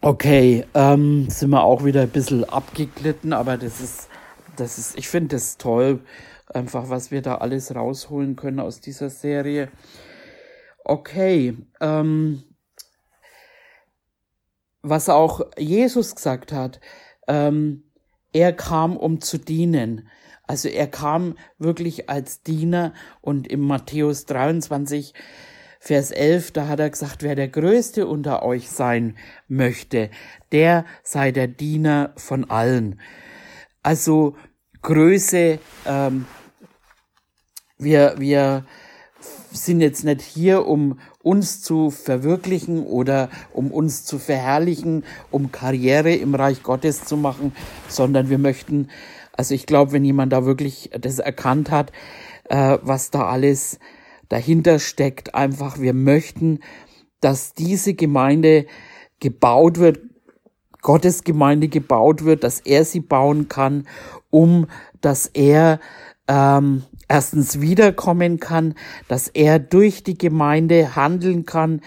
Okay, 0.01 0.65
ähm, 0.73 1.29
sind 1.29 1.49
wir 1.49 1.63
auch 1.63 1.83
wieder 1.83 2.01
ein 2.01 2.09
bisschen 2.09 2.43
abgeglitten, 2.43 3.33
aber 3.33 3.57
das 3.57 3.81
ist, 3.81 4.09
das 4.55 4.77
ist, 4.77 4.97
ich 4.97 5.07
finde 5.07 5.35
das 5.35 5.57
toll, 5.57 6.01
einfach 6.47 6.89
was 6.89 7.11
wir 7.11 7.21
da 7.21 7.35
alles 7.35 7.73
rausholen 7.73 8.35
können 8.35 8.59
aus 8.59 8.79
dieser 8.79 9.09
Serie. 9.09 9.69
Okay, 10.83 11.57
ähm, 11.81 12.43
was 14.89 15.09
auch 15.09 15.41
Jesus 15.57 16.15
gesagt 16.15 16.51
hat, 16.51 16.79
ähm, 17.27 17.83
er 18.33 18.53
kam, 18.53 18.97
um 18.97 19.21
zu 19.21 19.37
dienen. 19.37 20.09
Also 20.43 20.69
er 20.69 20.87
kam 20.87 21.35
wirklich 21.57 22.09
als 22.09 22.41
Diener 22.43 22.93
und 23.21 23.47
im 23.47 23.61
Matthäus 23.61 24.25
23, 24.25 25.13
Vers 25.79 26.11
11, 26.11 26.51
da 26.51 26.67
hat 26.67 26.79
er 26.79 26.89
gesagt, 26.89 27.23
wer 27.23 27.35
der 27.35 27.47
Größte 27.49 28.07
unter 28.07 28.43
euch 28.43 28.69
sein 28.69 29.15
möchte, 29.47 30.09
der 30.51 30.85
sei 31.03 31.31
der 31.31 31.47
Diener 31.47 32.13
von 32.15 32.49
allen. 32.49 32.99
Also 33.83 34.35
Größe, 34.81 35.59
ähm, 35.85 36.25
wir, 37.77 38.15
wir 38.17 38.65
sind 39.51 39.81
jetzt 39.81 40.03
nicht 40.03 40.21
hier, 40.21 40.65
um 40.65 40.99
uns 41.27 41.61
zu 41.61 41.91
verwirklichen 41.91 42.85
oder 42.85 43.29
um 43.51 43.69
uns 43.69 44.05
zu 44.05 44.17
verherrlichen, 44.17 45.03
um 45.29 45.51
Karriere 45.51 46.15
im 46.15 46.33
Reich 46.33 46.63
Gottes 46.63 47.03
zu 47.03 47.17
machen, 47.17 47.53
sondern 47.89 48.29
wir 48.29 48.37
möchten, 48.37 48.87
also 49.33 49.53
ich 49.53 49.65
glaube, 49.65 49.91
wenn 49.91 50.05
jemand 50.05 50.31
da 50.31 50.45
wirklich 50.45 50.89
das 50.97 51.19
erkannt 51.19 51.69
hat, 51.69 51.91
äh, 52.45 52.77
was 52.81 53.11
da 53.11 53.27
alles 53.27 53.77
dahinter 54.29 54.79
steckt, 54.79 55.35
einfach, 55.35 55.79
wir 55.79 55.93
möchten, 55.93 56.59
dass 57.19 57.53
diese 57.53 57.93
Gemeinde 57.93 58.65
gebaut 59.19 59.79
wird, 59.79 59.99
Gottes 60.81 61.25
Gemeinde 61.25 61.67
gebaut 61.67 62.23
wird, 62.23 62.45
dass 62.45 62.61
er 62.61 62.85
sie 62.85 63.01
bauen 63.01 63.49
kann, 63.49 63.85
um 64.29 64.67
dass 65.01 65.25
er 65.25 65.81
ähm, 66.29 66.83
erstens 67.07 67.61
wiederkommen 67.61 68.39
kann, 68.39 68.75
dass 69.07 69.27
er 69.27 69.59
durch 69.59 70.03
die 70.03 70.17
Gemeinde 70.17 70.95
handeln 70.95 71.45
kann, 71.45 71.81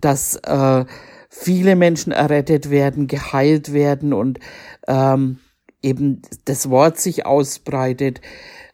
dass 0.00 0.36
äh, 0.36 0.84
viele 1.28 1.76
Menschen 1.76 2.12
errettet 2.12 2.70
werden, 2.70 3.06
geheilt 3.06 3.72
werden 3.72 4.12
und 4.12 4.40
ähm, 4.88 5.38
eben 5.82 6.22
das 6.44 6.70
Wort 6.70 6.98
sich 6.98 7.26
ausbreitet 7.26 8.20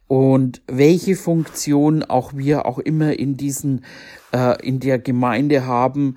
und 0.07 0.61
welche 0.67 1.17
Funktion 1.17 2.03
auch 2.03 2.35
wir 2.35 2.67
auch 2.67 2.79
immer 2.79 3.19
in 3.19 3.37
diesen 3.37 3.85
äh, 4.33 4.63
in 4.63 4.79
der 4.79 4.99
Gemeinde 4.99 5.67
haben, 5.67 6.17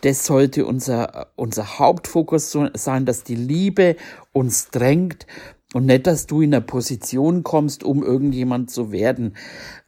das 0.00 0.24
sollte 0.24 0.66
unser 0.66 1.28
unser 1.36 1.78
Hauptfokus 1.78 2.56
sein, 2.74 3.04
dass 3.04 3.22
die 3.22 3.34
Liebe 3.34 3.96
uns 4.32 4.70
drängt 4.70 5.26
und 5.74 5.86
nicht, 5.86 6.06
dass 6.06 6.26
du 6.26 6.40
in 6.40 6.54
eine 6.54 6.64
Position 6.64 7.42
kommst, 7.42 7.82
um 7.82 8.02
irgendjemand 8.02 8.70
zu 8.70 8.92
werden. 8.92 9.36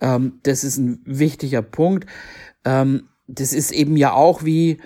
Ähm, 0.00 0.40
das 0.42 0.64
ist 0.64 0.78
ein 0.78 1.00
wichtiger 1.04 1.62
Punkt. 1.62 2.06
Ähm, 2.64 3.08
das 3.28 3.52
ist 3.52 3.70
eben 3.70 3.96
ja 3.96 4.12
auch 4.12 4.44
wie, 4.44 4.78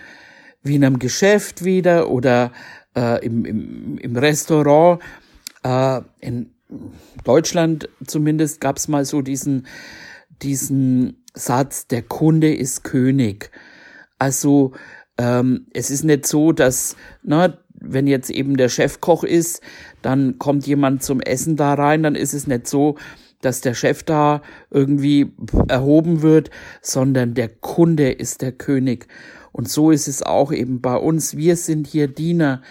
wie 0.62 0.76
in 0.76 0.84
einem 0.84 0.98
Geschäft 0.98 1.64
wieder 1.64 2.10
oder 2.10 2.52
äh, 2.94 3.24
im, 3.24 3.46
im, 3.46 3.98
im 3.98 4.16
Restaurant. 4.16 5.02
Äh, 5.62 6.02
in 6.20 6.50
Deutschland 7.24 7.88
zumindest 8.06 8.60
gab 8.60 8.76
es 8.76 8.86
mal 8.86 9.06
so 9.06 9.22
diesen, 9.22 9.66
diesen 10.42 11.24
Satz, 11.32 11.86
der 11.86 12.02
Kunde 12.02 12.54
ist 12.54 12.84
König. 12.84 13.50
Also 14.18 14.72
ähm, 15.20 15.66
es 15.74 15.90
ist 15.90 16.02
nicht 16.02 16.26
so, 16.26 16.52
dass, 16.52 16.96
na, 17.22 17.58
wenn 17.74 18.06
jetzt 18.06 18.30
eben 18.30 18.56
der 18.56 18.70
Chefkoch 18.70 19.22
ist, 19.22 19.60
dann 20.00 20.38
kommt 20.38 20.66
jemand 20.66 21.02
zum 21.02 21.20
Essen 21.20 21.56
da 21.56 21.74
rein, 21.74 22.02
dann 22.02 22.14
ist 22.14 22.32
es 22.32 22.46
nicht 22.46 22.66
so, 22.66 22.96
dass 23.42 23.60
der 23.60 23.74
Chef 23.74 24.02
da 24.02 24.40
irgendwie 24.70 25.32
erhoben 25.68 26.22
wird, 26.22 26.50
sondern 26.80 27.34
der 27.34 27.48
Kunde 27.48 28.10
ist 28.10 28.40
der 28.40 28.52
König. 28.52 29.08
Und 29.52 29.68
so 29.68 29.90
ist 29.90 30.08
es 30.08 30.22
auch 30.22 30.52
eben 30.52 30.80
bei 30.80 30.96
uns. 30.96 31.36
Wir 31.36 31.56
sind 31.56 31.86
hier 31.86 32.08
Diener. 32.08 32.62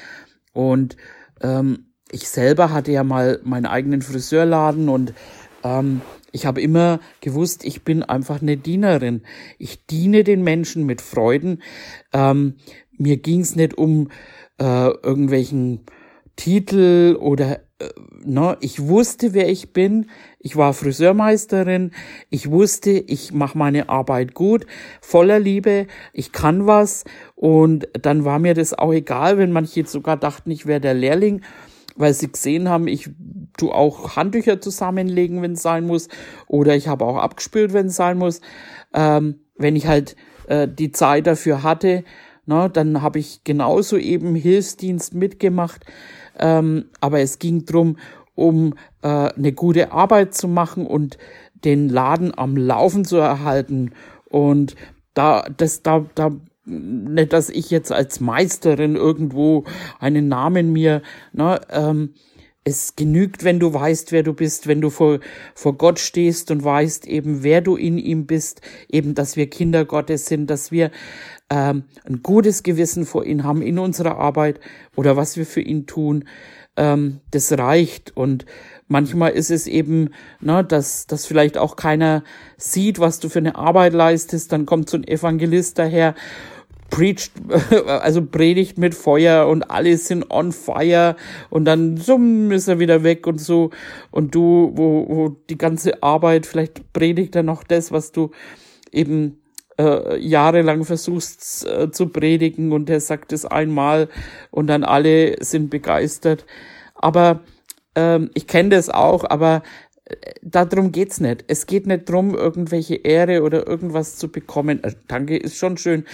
Und 0.52 0.98
ähm, 1.42 1.92
ich 2.12 2.30
selber 2.30 2.72
hatte 2.72 2.92
ja 2.92 3.04
mal 3.04 3.40
meinen 3.44 3.68
eigenen 3.68 4.02
Friseurladen 4.02 4.90
und 4.90 5.14
ähm, 5.64 6.02
ich 6.32 6.46
habe 6.46 6.62
immer 6.62 7.00
gewusst, 7.22 7.64
ich 7.64 7.84
bin 7.84 8.04
einfach 8.04 8.42
eine 8.42 8.58
Dienerin. 8.58 9.24
Ich 9.58 9.86
diene 9.86 10.24
den 10.24 10.44
Menschen 10.44 10.86
mit 10.86 11.02
Freuden. 11.02 11.62
Ähm, 12.14 12.56
mir 12.98 13.18
ging 13.18 13.42
es 13.42 13.56
nicht 13.56 13.78
um 13.78 14.10
äh, 14.60 14.90
irgendwelchen 14.90 15.82
Titel 16.36 17.18
oder 17.20 17.60
äh, 17.80 17.90
ne, 18.24 18.58
ich 18.62 18.88
wusste, 18.88 19.34
wer 19.34 19.50
ich 19.50 19.74
bin. 19.74 20.10
Ich 20.40 20.56
war 20.56 20.74
Friseurmeisterin. 20.74 21.92
Ich 22.30 22.50
wusste, 22.50 22.92
ich 22.92 23.34
mache 23.34 23.58
meine 23.58 23.90
Arbeit 23.90 24.34
gut, 24.34 24.66
voller 25.02 25.40
Liebe. 25.40 25.88
Ich 26.14 26.32
kann 26.32 26.68
was 26.68 27.04
und 27.36 27.88
dann 28.02 28.26
war 28.26 28.40
mir 28.40 28.54
das 28.54 28.74
auch 28.74 28.94
egal, 28.94 29.38
wenn 29.38 29.52
manche 29.52 29.86
sogar 29.86 30.18
dachten, 30.18 30.52
ich 30.52 30.66
wäre 30.66 30.82
der 30.82 30.94
Lehrling, 30.94 31.42
weil 31.96 32.14
sie 32.14 32.32
gesehen 32.32 32.70
haben, 32.70 32.88
ich 32.88 33.10
tu 33.58 33.72
auch 33.72 34.16
Handtücher 34.16 34.62
zusammenlegen, 34.62 35.42
wenn 35.42 35.54
es 35.54 35.62
sein 35.62 35.86
muss, 35.86 36.08
oder 36.48 36.76
ich 36.76 36.88
habe 36.88 37.06
auch 37.06 37.18
abgespült, 37.18 37.74
wenn 37.74 37.88
es 37.88 37.96
sein 37.96 38.18
muss. 38.18 38.42
Ähm, 38.94 39.42
wenn 39.58 39.76
ich 39.76 39.88
halt 39.88 40.16
äh, 40.48 40.68
die 40.68 40.92
Zeit 40.92 41.28
dafür 41.28 41.64
hatte, 41.64 42.04
na, 42.46 42.68
dann 42.68 43.02
habe 43.02 43.20
ich 43.20 43.44
genauso 43.44 43.98
eben 43.98 44.34
Hilfsdienst 44.34 45.14
mitgemacht. 45.14 45.86
Ähm, 46.40 46.86
aber 47.00 47.20
es 47.20 47.38
ging 47.38 47.66
drum, 47.66 47.98
um 48.34 48.74
äh, 49.04 49.08
eine 49.08 49.52
gute 49.52 49.92
Arbeit 49.92 50.34
zu 50.34 50.48
machen 50.48 50.88
und 50.88 51.18
den 51.54 51.90
Laden 51.90 52.36
am 52.36 52.56
Laufen 52.56 53.06
zu 53.06 53.18
erhalten. 53.18 53.92
Und 54.30 54.76
da, 55.14 55.44
das, 55.58 55.84
da, 55.84 56.06
da, 56.16 56.32
nicht, 56.70 57.34
dass 57.34 57.50
ich 57.50 57.70
jetzt 57.70 57.92
als 57.92 58.20
Meisterin 58.20 58.96
irgendwo 58.96 59.66
einen 60.00 60.28
Namen 60.28 60.72
mir, 60.72 61.02
ne, 61.34 61.60
ähm, 61.70 62.14
es 62.64 62.96
genügt, 62.96 63.44
wenn 63.44 63.60
du 63.60 63.74
weißt, 63.74 64.12
wer 64.12 64.24
du 64.24 64.34
bist, 64.34 64.68
wenn 64.68 64.82
du 64.82 64.90
vor, 64.90 65.20
vor 65.56 65.78
Gott 65.78 66.00
stehst 66.00 66.52
und 66.52 66.64
weißt 66.64 67.08
eben, 67.08 67.44
wer 67.44 67.62
du 67.62 67.76
in 67.76 67.98
ihm 67.98 68.28
bist, 68.28 68.62
eben, 68.90 69.16
dass 69.16 69.36
wir 69.36 69.50
Kinder 69.50 69.86
Gottes 69.86 70.26
sind, 70.26 70.50
dass 70.50 70.72
wir 70.72 70.92
ähm, 71.50 71.84
ein 72.06 72.22
gutes 72.22 72.64
Gewissen 72.64 73.06
vor 73.06 73.26
ihm 73.26 73.44
haben 73.44 73.62
in 73.62 73.80
unserer 73.80 74.18
Arbeit 74.18 74.60
oder 74.96 75.18
was 75.18 75.38
wir 75.38 75.46
für 75.46 75.62
ihn 75.62 75.88
tun, 75.88 76.26
ähm, 76.76 77.22
das 77.32 77.52
reicht. 77.58 78.16
Und 78.16 78.46
manchmal 78.88 79.32
ist 79.32 79.52
es 79.52 79.66
eben, 79.66 80.10
ne, 80.40 80.64
dass, 80.64 81.08
dass 81.08 81.26
vielleicht 81.26 81.58
auch 81.58 81.76
keiner 81.76 82.24
sieht, 82.58 83.00
was 83.00 83.20
du 83.20 83.30
für 83.30 83.40
eine 83.40 83.56
Arbeit 83.56 83.94
leistest. 83.94 84.52
Dann 84.52 84.66
kommt 84.66 84.90
so 84.90 84.98
ein 84.98 85.08
Evangelist 85.08 85.80
daher 85.80 86.14
preached, 86.90 87.32
also 87.88 88.26
predigt 88.26 88.78
mit 88.78 88.96
Feuer 88.96 89.48
und 89.48 89.64
alle 89.70 89.98
sind 89.98 90.30
on 90.32 90.52
fire 90.52 91.16
und 91.50 91.66
dann 91.66 91.98
summ 91.98 92.52
ist 92.52 92.68
er 92.68 92.80
wieder 92.80 93.04
weg 93.04 93.28
und 93.28 93.40
so 93.40 93.72
und 94.12 94.36
du, 94.36 94.72
wo, 94.76 95.06
wo 95.08 95.30
die 95.50 95.58
ganze 95.58 96.04
Arbeit, 96.04 96.46
vielleicht 96.46 96.94
predigt 96.94 97.36
er 97.36 97.44
noch 97.44 97.64
das, 97.64 97.92
was 97.92 98.12
du 98.12 98.32
eben 98.92 99.40
äh, 99.80 100.18
jahrelang 100.20 100.84
versuchst 100.84 101.66
äh, 101.66 101.92
zu 101.92 102.10
predigen 102.10 102.72
und 102.72 102.90
der 102.90 103.00
sagt 103.00 103.32
es 103.32 103.46
einmal 103.46 104.10
und 104.52 104.68
dann 104.68 104.84
alle 104.84 105.44
sind 105.44 105.70
begeistert. 105.70 106.46
Aber 106.96 107.42
ähm, 107.96 108.30
ich 108.34 108.46
kenne 108.46 108.70
das 108.70 108.90
auch, 108.90 109.24
aber 109.24 109.64
äh, 110.06 110.16
darum 110.42 110.92
geht's 110.92 111.22
nicht. 111.22 111.46
Es 111.48 111.66
geht 111.66 111.88
nicht 111.88 112.10
drum, 112.10 112.36
irgendwelche 112.36 112.96
Ehre 112.96 113.44
oder 113.44 113.68
irgendwas 113.68 114.18
zu 114.18 114.30
bekommen. 114.30 114.84
Äh, 114.84 114.94
danke 115.08 115.38
ist 115.38 115.58
schon 115.58 115.78
schön, 115.78 116.06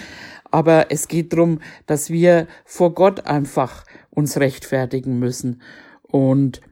aber 0.56 0.90
es 0.90 1.06
geht 1.06 1.34
drum, 1.34 1.60
dass 1.84 2.08
wir 2.08 2.46
vor 2.64 2.94
Gott 2.94 3.26
einfach 3.26 3.84
uns 4.08 4.38
rechtfertigen 4.38 5.18
müssen 5.18 5.60
und 6.02 6.62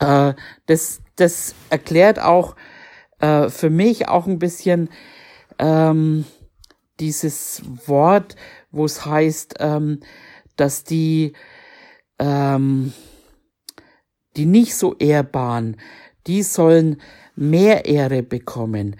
äh, 0.00 0.34
das 0.66 1.00
das 1.16 1.54
erklärt 1.70 2.20
auch 2.20 2.56
äh, 3.20 3.48
für 3.48 3.70
mich 3.70 4.06
auch 4.06 4.26
ein 4.26 4.38
bisschen 4.38 4.90
ähm, 5.58 6.26
dieses 7.00 7.62
Wort, 7.86 8.36
wo 8.70 8.84
es 8.84 9.06
heißt, 9.06 9.54
ähm, 9.60 10.00
dass 10.56 10.84
die, 10.84 11.32
ähm, 12.18 12.92
die 14.36 14.44
nicht 14.44 14.76
so 14.76 14.94
ehrbaren, 14.96 15.78
die 16.26 16.42
sollen 16.42 17.00
mehr 17.34 17.86
Ehre 17.86 18.22
bekommen. 18.22 18.96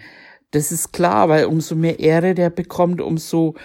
Das 0.53 0.71
ist 0.71 0.93
klar, 0.93 1.29
weil 1.29 1.45
umso 1.45 1.75
mehr 1.75 1.99
Ehre 1.99 2.35
der 2.35 2.51
bekommt, 2.51 3.01
umso 3.01 3.55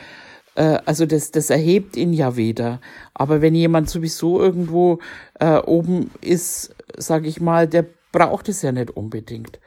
äh, 0.55 0.79
also 0.87 1.05
das, 1.05 1.31
das 1.31 1.51
erhebt 1.51 1.96
ihn 1.96 2.14
ja 2.14 2.37
wieder. 2.37 2.81
Aber 3.14 3.42
wenn 3.42 3.55
jemand 3.55 3.90
sowieso 3.90 4.40
irgendwo 4.40 4.98
äh, 5.38 5.59
oben 5.59 6.11
ist, 6.22 6.74
sage 6.96 7.29
ich 7.29 7.40
mal, 7.40 7.68
der 7.68 7.85
braucht 8.11 8.48
es 8.48 8.62
ja 8.62 8.72
nicht 8.72 8.90
unbedingt. 8.90 9.61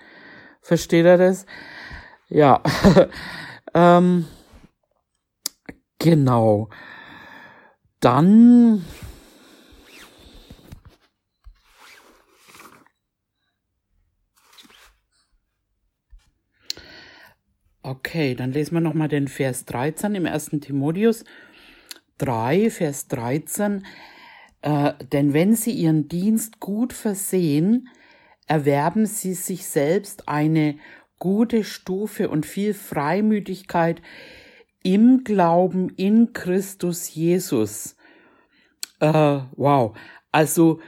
Versteht 0.61 1.05
er 1.05 1.17
das? 1.17 1.45
Ja. 2.27 2.61
ähm, 3.75 4.25
genau. 5.99 6.69
Dann 7.99 8.83
Okay, 17.83 18.35
dann 18.35 18.51
lesen 18.51 18.75
wir 18.75 18.81
nochmal 18.81 19.07
den 19.07 19.27
Vers 19.27 19.65
13 19.65 20.13
im 20.13 20.27
1. 20.27 20.51
Timotheus 20.61 21.23
3, 22.19 22.69
Vers 22.69 23.07
13. 23.07 23.83
Äh, 24.61 24.93
denn 25.11 25.33
wenn 25.33 25.55
sie 25.55 25.71
ihren 25.71 26.07
Dienst 26.07 26.59
gut 26.59 26.93
versehen, 26.93 27.89
erwerben 28.45 29.07
sie 29.07 29.33
sich 29.33 29.65
selbst 29.65 30.27
eine 30.27 30.77
gute 31.17 31.63
Stufe 31.63 32.29
und 32.29 32.45
viel 32.45 32.75
Freimütigkeit 32.75 34.03
im 34.83 35.23
Glauben 35.23 35.89
in 35.89 36.33
Christus 36.33 37.11
Jesus. 37.15 37.95
Äh, 38.99 39.39
wow. 39.55 39.97
Also 40.31 40.81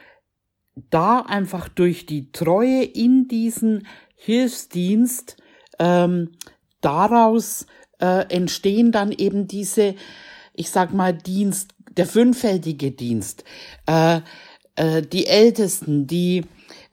da 0.91 1.21
einfach 1.21 1.69
durch 1.69 2.05
die 2.05 2.31
Treue 2.31 2.83
in 2.83 3.27
diesen 3.27 3.87
Hilfsdienst 4.15 5.37
ähm, 5.79 6.29
daraus 6.85 7.65
äh, 7.99 8.25
entstehen 8.33 8.91
dann 8.91 9.11
eben 9.11 9.47
diese, 9.47 9.95
ich 10.53 10.69
sag 10.69 10.93
mal, 10.93 11.13
Dienst, 11.13 11.73
der 11.97 12.05
fünffältige 12.05 12.91
Dienst, 12.91 13.43
äh, 13.87 14.21
äh, 14.75 15.01
die 15.01 15.27
Ältesten, 15.27 16.07
die 16.07 16.45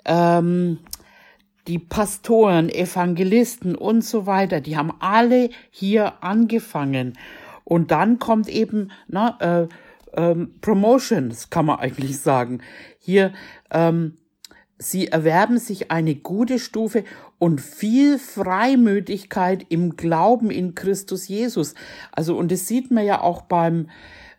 ähm, 0.04 0.78
die 1.66 1.78
Pastoren, 1.78 2.68
Evangelisten 2.68 3.74
und 3.74 4.04
so 4.04 4.26
weiter, 4.26 4.60
die 4.60 4.76
haben 4.76 4.92
alle 4.98 5.50
hier 5.70 6.22
angefangen. 6.22 7.16
Und 7.64 7.90
dann 7.90 8.18
kommt 8.18 8.48
eben 8.48 8.90
na, 9.06 9.38
äh, 9.40 9.68
ähm, 10.14 10.54
Promotions, 10.60 11.50
kann 11.50 11.66
man 11.66 11.78
eigentlich 11.78 12.18
sagen. 12.18 12.60
Hier, 12.98 13.32
ähm, 13.70 14.16
sie 14.78 15.08
erwerben 15.08 15.58
sich 15.58 15.90
eine 15.90 16.16
gute 16.16 16.58
Stufe 16.58 17.04
und 17.40 17.60
viel 17.62 18.18
Freimütigkeit 18.18 19.64
im 19.70 19.96
Glauben 19.96 20.50
in 20.50 20.74
Christus 20.74 21.26
Jesus. 21.26 21.74
Also, 22.12 22.36
und 22.36 22.52
das 22.52 22.68
sieht 22.68 22.90
man 22.90 23.04
ja 23.06 23.22
auch 23.22 23.40
beim, 23.42 23.88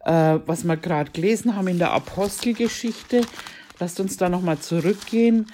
äh, 0.05 0.37
was 0.45 0.63
wir 0.63 0.77
gerade 0.77 1.11
gelesen 1.11 1.55
haben 1.55 1.67
in 1.67 1.79
der 1.79 1.93
Apostelgeschichte. 1.93 3.23
Lasst 3.79 3.99
uns 3.99 4.17
da 4.17 4.29
nochmal 4.29 4.59
zurückgehen. 4.59 5.47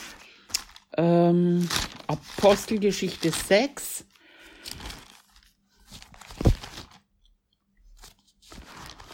Ähm, 0.98 1.70
Apostelgeschichte 2.08 3.32
6. 3.32 4.04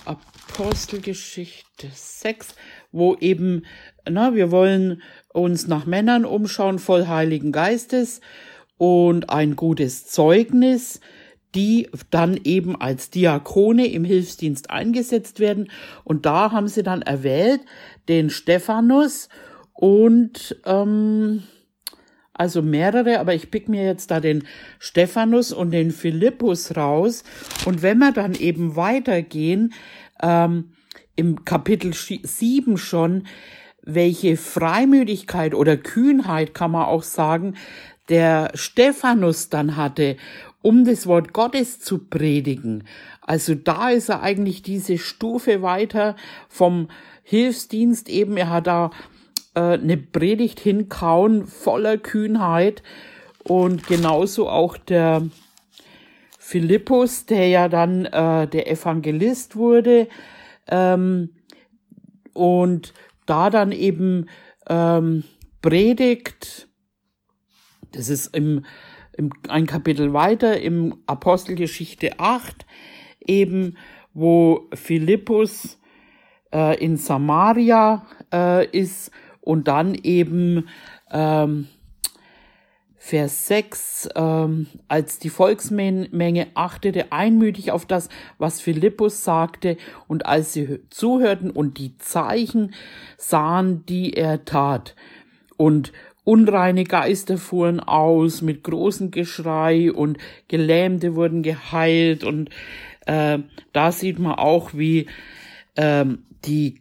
Apostelgeschichte 0.06 1.92
6, 1.94 2.56
wo 2.92 3.16
eben, 3.16 3.66
na, 4.10 4.34
wir 4.34 4.50
wollen 4.50 5.04
uns 5.34 5.68
nach 5.68 5.86
Männern 5.86 6.26
umschauen, 6.26 6.80
voll 6.80 7.08
Heiligen 7.08 7.52
Geistes 7.52 8.22
und 8.78 9.30
ein 9.30 9.56
gutes 9.56 10.06
Zeugnis, 10.06 11.00
die 11.56 11.90
dann 12.10 12.40
eben 12.44 12.80
als 12.80 13.10
Diakone 13.10 13.88
im 13.88 14.06
Hilfsdienst 14.06 14.70
eingesetzt 14.70 15.40
werden. 15.40 15.70
Und 16.04 16.26
da 16.26 16.52
haben 16.52 16.68
sie 16.68 16.84
dann 16.84 17.02
erwählt 17.02 17.62
den 18.08 18.30
Stephanus 18.30 19.30
und 19.74 20.60
ähm, 20.66 21.44
also 22.34 22.64
mehrere, 22.64 23.20
aber 23.20 23.36
ich 23.36 23.52
pick 23.52 23.70
mir 23.70 23.84
jetzt 23.84 24.10
da 24.10 24.20
den 24.20 24.46
Stephanus 24.80 25.52
und 25.52 25.72
den 25.72 25.92
Philippus 25.92 26.76
raus. 26.76 27.24
Und 27.66 27.84
wenn 27.84 28.00
wir 28.00 28.12
dann 28.12 28.34
eben 28.34 28.76
weitergehen, 28.76 29.74
ähm, 30.22 30.72
im 31.16 31.46
Kapitel 31.46 31.94
7 31.94 32.78
schon, 32.78 33.28
welche 33.84 34.38
Freimütigkeit 34.38 35.54
oder 35.54 35.78
Kühnheit 35.78 36.54
kann 36.54 36.72
man 36.72 36.86
auch 36.86 37.04
sagen, 37.04 37.56
der 38.10 38.52
Stephanus 38.54 39.50
dann 39.50 39.76
hatte, 39.76 40.18
um 40.62 40.86
das 40.86 41.08
Wort 41.08 41.34
Gottes 41.34 41.80
zu 41.80 42.00
predigen. 42.00 42.86
Also 43.22 43.56
da 43.56 43.90
ist 43.90 44.10
er 44.10 44.22
eigentlich 44.22 44.62
diese 44.62 44.98
Stufe 44.98 45.62
weiter 45.62 46.16
vom 46.50 46.88
Hilfsdienst 47.24 48.10
eben. 48.10 48.38
Er 48.38 48.50
hat 48.50 48.68
da 48.68 48.92
äh, 49.56 49.60
eine 49.60 49.98
Predigt 49.98 50.60
hinkauen 50.60 51.48
voller 51.48 51.98
Kühnheit 51.98 52.84
und 53.44 53.88
genauso 53.88 54.50
auch 54.50 54.78
der 54.78 55.24
Philippus, 56.40 57.26
der 57.26 57.48
ja 57.48 57.70
dann 57.70 58.06
äh, 58.06 58.48
der 58.48 58.70
Evangelist 58.70 59.56
wurde 59.56 60.08
ähm, 60.68 61.30
und 62.34 62.94
da 63.26 63.50
dann 63.50 63.72
eben 63.72 64.30
ähm, 64.68 65.24
predigt, 65.62 66.68
das 67.92 68.10
ist 68.10 68.36
im, 68.36 68.66
im, 69.18 69.32
ein 69.48 69.66
Kapitel 69.66 70.14
weiter 70.14 70.60
im 70.62 71.04
Apostelgeschichte 71.06 72.20
8, 72.20 72.66
eben 73.20 73.78
wo 74.14 74.70
Philippus 74.74 75.80
äh, 76.54 76.84
in 76.84 76.98
Samaria 76.98 78.06
äh, 78.32 78.68
ist 78.68 79.12
und 79.42 79.68
dann 79.68 79.96
eben 79.96 80.68
ähm, 81.12 81.68
Vers 83.06 83.48
6, 83.48 84.10
ähm, 84.16 84.68
als 84.88 85.20
die 85.20 85.30
Volksmenge 85.30 86.48
achtete 86.54 87.12
einmütig 87.12 87.74
auf 87.74 87.86
das, 87.86 88.08
was 88.38 88.62
Philippus 88.62 89.26
sagte, 89.26 89.76
und 90.08 90.26
als 90.26 90.54
sie 90.54 90.80
zuhörten 90.90 91.52
und 91.52 91.80
die 91.80 91.98
Zeichen 91.98 92.74
sahen, 93.18 93.86
die 93.88 94.14
er 94.14 94.46
tat. 94.46 94.96
Und 95.58 95.92
unreine 96.24 96.86
Geister 96.86 97.38
fuhren 97.38 97.82
aus 97.82 98.42
mit 98.42 98.64
großem 98.64 99.12
Geschrei 99.12 99.92
und 99.92 100.18
Gelähmte 100.48 101.14
wurden 101.14 101.44
geheilt. 101.44 102.24
Und 102.24 102.52
äh, 103.06 103.40
da 103.74 103.92
sieht 103.92 104.18
man 104.18 104.36
auch, 104.36 104.70
wie 104.76 105.08
äh, 105.76 106.06
die, 106.46 106.80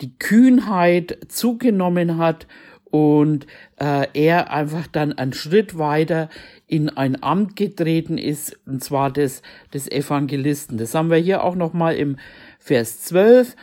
die 0.00 0.16
Kühnheit 0.16 1.18
zugenommen 1.26 2.18
hat 2.18 2.46
und 2.90 3.46
äh, 3.76 4.06
er 4.14 4.52
einfach 4.52 4.86
dann 4.86 5.12
einen 5.12 5.32
Schritt 5.32 5.78
weiter 5.78 6.28
in 6.66 6.88
ein 6.88 7.22
Amt 7.22 7.56
getreten 7.56 8.18
ist, 8.18 8.58
und 8.66 8.82
zwar 8.82 9.10
des, 9.10 9.42
des 9.72 9.90
Evangelisten. 9.90 10.78
Das 10.78 10.94
haben 10.94 11.10
wir 11.10 11.18
hier 11.18 11.44
auch 11.44 11.54
nochmal 11.54 11.96
im 11.96 12.16
Vers 12.58 13.02
12. 13.02 13.56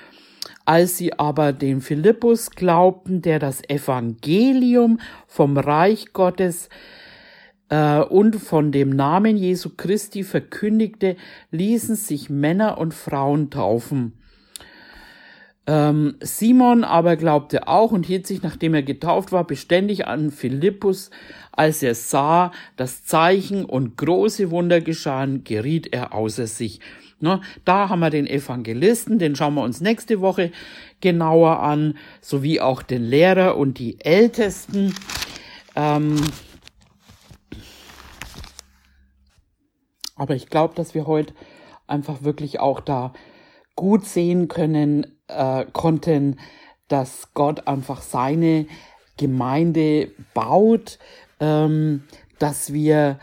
Als 0.66 0.98
sie 0.98 1.18
aber 1.18 1.54
dem 1.54 1.82
Philippus 1.82 2.52
glaubten, 2.52 3.22
der 3.22 3.40
das 3.40 3.64
Evangelium 3.70 5.00
vom 5.26 5.58
Reich 5.58 6.12
Gottes 6.12 6.70
äh, 7.70 8.00
und 8.00 8.36
von 8.36 8.72
dem 8.72 8.90
Namen 8.90 9.38
Jesu 9.38 9.72
Christi 9.76 10.24
verkündigte, 10.24 11.16
ließen 11.52 11.96
sich 11.96 12.30
Männer 12.30 12.78
und 12.78 12.94
Frauen 12.94 13.50
taufen. 13.50 14.17
Ähm, 15.70 16.16
Simon 16.22 16.86
aber 16.86 17.18
glaubte 17.18 17.68
auch 17.68 17.92
und 17.92 18.06
hielt 18.06 18.26
sich, 18.26 18.42
nachdem 18.42 18.74
er 18.74 18.84
getauft 18.84 19.34
war, 19.34 19.46
beständig 19.46 20.08
an 20.08 20.32
Philippus. 20.32 21.12
Als 21.52 21.84
er 21.84 21.94
sah, 21.94 22.54
dass 22.78 23.04
Zeichen 23.04 23.66
und 23.66 23.98
große 23.98 24.50
Wunder 24.50 24.80
geschahen, 24.80 25.44
geriet 25.44 25.94
er 25.94 26.14
außer 26.14 26.48
sich. 26.48 26.80
Ne, 27.20 27.42
da 27.66 27.90
haben 27.90 28.00
wir 28.00 28.12
den 28.12 28.28
Evangelisten, 28.28 29.18
den 29.18 29.36
schauen 29.36 29.56
wir 29.56 29.64
uns 29.64 29.82
nächste 29.82 30.22
Woche 30.22 30.52
genauer 31.02 31.60
an, 31.60 31.98
sowie 32.22 32.62
auch 32.62 32.84
den 32.84 33.04
Lehrer 33.04 33.58
und 33.58 33.80
die 33.80 34.00
Ältesten. 34.00 34.94
Ähm, 35.76 36.22
aber 40.16 40.36
ich 40.36 40.48
glaube, 40.48 40.76
dass 40.76 40.94
wir 40.94 41.08
heute 41.08 41.34
einfach 41.88 42.22
wirklich 42.22 42.60
auch 42.60 42.82
da 42.82 43.14
gut 43.78 44.06
sehen 44.06 44.50
können, 44.50 45.08
äh, 45.30 45.66
konnten, 45.72 46.38
dass 46.90 47.34
Gott 47.34 47.68
einfach 47.68 48.02
seine 48.02 48.66
Gemeinde 49.16 50.12
baut, 50.34 51.00
ähm, 51.40 52.04
dass 52.40 52.74
wir 52.74 53.20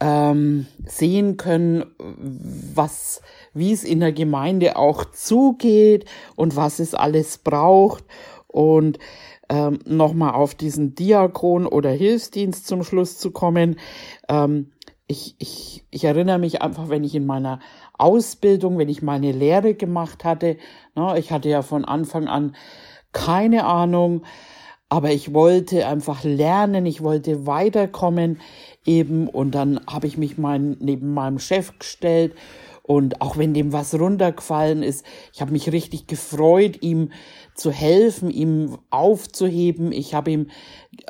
ähm, 0.00 0.66
sehen 0.86 1.36
können, 1.36 1.84
was, 1.98 3.20
wie 3.52 3.72
es 3.72 3.82
in 3.82 4.00
der 4.00 4.12
Gemeinde 4.12 4.76
auch 4.76 5.04
zugeht 5.06 6.04
und 6.36 6.56
was 6.56 6.78
es 6.78 6.94
alles 6.94 7.38
braucht 7.38 8.04
und 8.46 8.98
ähm, 9.48 9.80
nochmal 9.84 10.34
auf 10.34 10.54
diesen 10.54 10.94
Diakon 10.94 11.66
oder 11.66 11.90
Hilfsdienst 11.90 12.66
zum 12.66 12.84
Schluss 12.84 13.18
zu 13.18 13.30
kommen. 13.30 13.78
Ähm, 14.28 14.72
ich, 15.10 15.34
ich, 15.38 15.84
ich 15.90 16.04
erinnere 16.04 16.38
mich 16.38 16.62
einfach, 16.62 16.88
wenn 16.88 17.02
ich 17.02 17.16
in 17.16 17.26
meiner 17.26 17.58
Ausbildung, 17.98 18.78
wenn 18.78 18.88
ich 18.88 19.02
meine 19.02 19.32
Lehre 19.32 19.74
gemacht 19.74 20.22
hatte, 20.24 20.56
ne, 20.94 21.18
ich 21.18 21.32
hatte 21.32 21.48
ja 21.48 21.62
von 21.62 21.84
Anfang 21.84 22.28
an 22.28 22.54
keine 23.12 23.64
Ahnung, 23.64 24.22
aber 24.88 25.10
ich 25.10 25.34
wollte 25.34 25.88
einfach 25.88 26.22
lernen, 26.22 26.86
ich 26.86 27.02
wollte 27.02 27.44
weiterkommen 27.44 28.40
eben 28.86 29.26
und 29.26 29.52
dann 29.52 29.80
habe 29.88 30.06
ich 30.06 30.16
mich 30.16 30.38
mein, 30.38 30.76
neben 30.78 31.12
meinem 31.12 31.40
Chef 31.40 31.76
gestellt 31.80 32.34
und 32.84 33.20
auch 33.20 33.36
wenn 33.36 33.52
dem 33.52 33.72
was 33.72 33.98
runtergefallen 33.98 34.84
ist, 34.84 35.04
ich 35.32 35.40
habe 35.40 35.50
mich 35.50 35.72
richtig 35.72 36.06
gefreut, 36.06 36.82
ihm 36.82 37.10
zu 37.56 37.72
helfen, 37.72 38.30
ihm 38.30 38.78
aufzuheben. 38.90 39.92
Ich 39.92 40.14
habe 40.14 40.30
ihm 40.30 40.50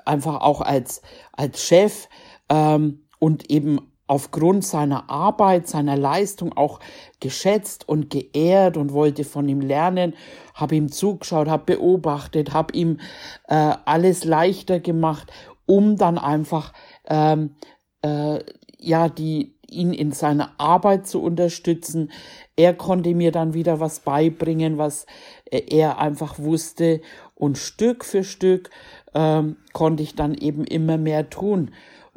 einfach 0.05 0.41
auch 0.41 0.63
als 0.63 1.03
als 1.33 1.63
Chef 1.63 2.09
ähm, 2.49 3.03
und 3.19 3.51
eben 3.51 3.90
aufgrund 4.11 4.65
seiner 4.65 5.09
Arbeit, 5.09 5.69
seiner 5.69 5.97
Leistung 5.97 6.53
auch 6.57 6.81
geschätzt 7.21 7.89
und 7.89 8.11
geehrt 8.11 8.77
und 8.77 8.93
wollte 8.93 9.23
von 9.23 9.49
ihm 9.49 9.61
lernen, 9.61 10.15
habe 10.53 10.75
ihm 10.75 10.91
zugeschaut, 10.91 11.47
habe 11.47 11.77
beobachtet, 11.77 12.53
habe 12.53 12.75
ihm 12.75 12.99
äh, 13.47 13.75
alles 13.85 14.25
leichter 14.25 14.81
gemacht, 14.81 15.31
um 15.65 15.97
dann 15.97 16.19
einfach 16.19 16.73
ähm, 17.09 17.55
äh, 18.03 18.41
ja 18.81 19.09
die 19.09 19.55
ihn 19.69 19.93
in 19.93 20.11
seiner 20.11 20.59
Arbeit 20.59 21.07
zu 21.07 21.23
unterstützen. 21.23 22.11
Er 22.57 22.75
konnte 22.75 23.15
mir 23.15 23.31
dann 23.31 23.55
wieder 23.55 23.79
was 23.79 24.01
beibringen, 24.01 24.77
was 24.77 25.07
äh, 25.45 25.63
er 25.71 26.01
einfach 26.01 26.41
wusste 26.41 27.01
und 27.37 27.59
Stück 27.59 28.05
für 28.05 28.25
Stück 28.25 28.71
ähm, 29.15 29.57
konnte 29.73 30.03
ich 30.03 30.17
dann 30.17 30.35
eben 30.35 30.65
immer 30.65 30.99
mehr 30.99 31.31
tun. 31.31 31.71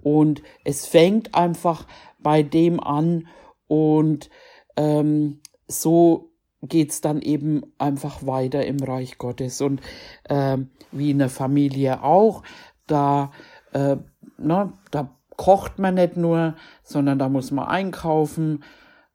Und 0.04 0.44
es 0.64 0.86
fängt 0.86 1.34
einfach 1.34 1.88
bei 2.20 2.44
dem 2.44 2.80
an 2.80 3.28
und 3.68 4.30
ähm, 4.76 5.40
so 5.68 6.32
geht's 6.62 7.02
dann 7.02 7.22
eben 7.22 7.64
einfach 7.78 8.26
weiter 8.26 8.66
im 8.66 8.80
Reich 8.80 9.18
Gottes 9.18 9.62
und 9.62 9.82
ähm, 10.30 10.70
wie 10.92 11.12
in 11.12 11.20
der 11.20 11.30
Familie 11.30 12.04
auch. 12.04 12.44
Da, 12.88 13.32
äh, 13.74 13.98
na, 14.38 14.66
ne, 14.66 14.74
da 14.92 15.16
kocht 15.36 15.80
man 15.80 15.96
nicht 15.96 16.16
nur, 16.18 16.56
sondern 16.84 17.20
da 17.20 17.30
muss 17.30 17.52
man 17.52 17.68
einkaufen, 17.68 18.64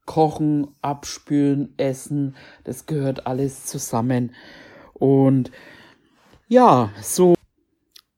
kochen, 0.04 0.68
abspülen, 0.82 1.74
essen. 1.76 2.36
Das 2.64 2.86
gehört 2.86 3.26
alles 3.26 3.66
zusammen. 3.66 4.34
Und 4.94 5.50
ja, 6.48 6.90
so 7.02 7.34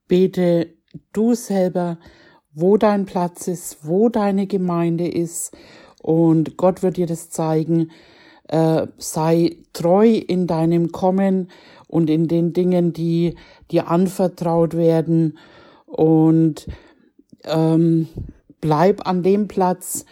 bete 0.08 0.74
du 1.12 1.34
selber 1.34 1.98
wo 2.52 2.76
dein 2.76 3.06
Platz 3.06 3.48
ist, 3.48 3.78
wo 3.86 4.08
deine 4.08 4.46
Gemeinde 4.46 5.08
ist. 5.08 5.56
Und 6.02 6.56
Gott 6.56 6.82
wird 6.82 6.96
dir 6.96 7.06
das 7.06 7.30
zeigen. 7.30 7.90
Äh, 8.48 8.88
sei 8.98 9.56
treu 9.72 10.08
in 10.08 10.46
deinem 10.46 10.90
Kommen 10.90 11.50
und 11.86 12.10
in 12.10 12.26
den 12.26 12.52
Dingen, 12.52 12.92
die 12.92 13.36
dir 13.70 13.88
anvertraut 13.88 14.76
werden. 14.76 15.38
Und 15.86 16.66
ähm, 17.44 18.08
bleib 18.60 19.06
an 19.06 19.22
dem 19.22 19.48
Platz, 19.48 20.04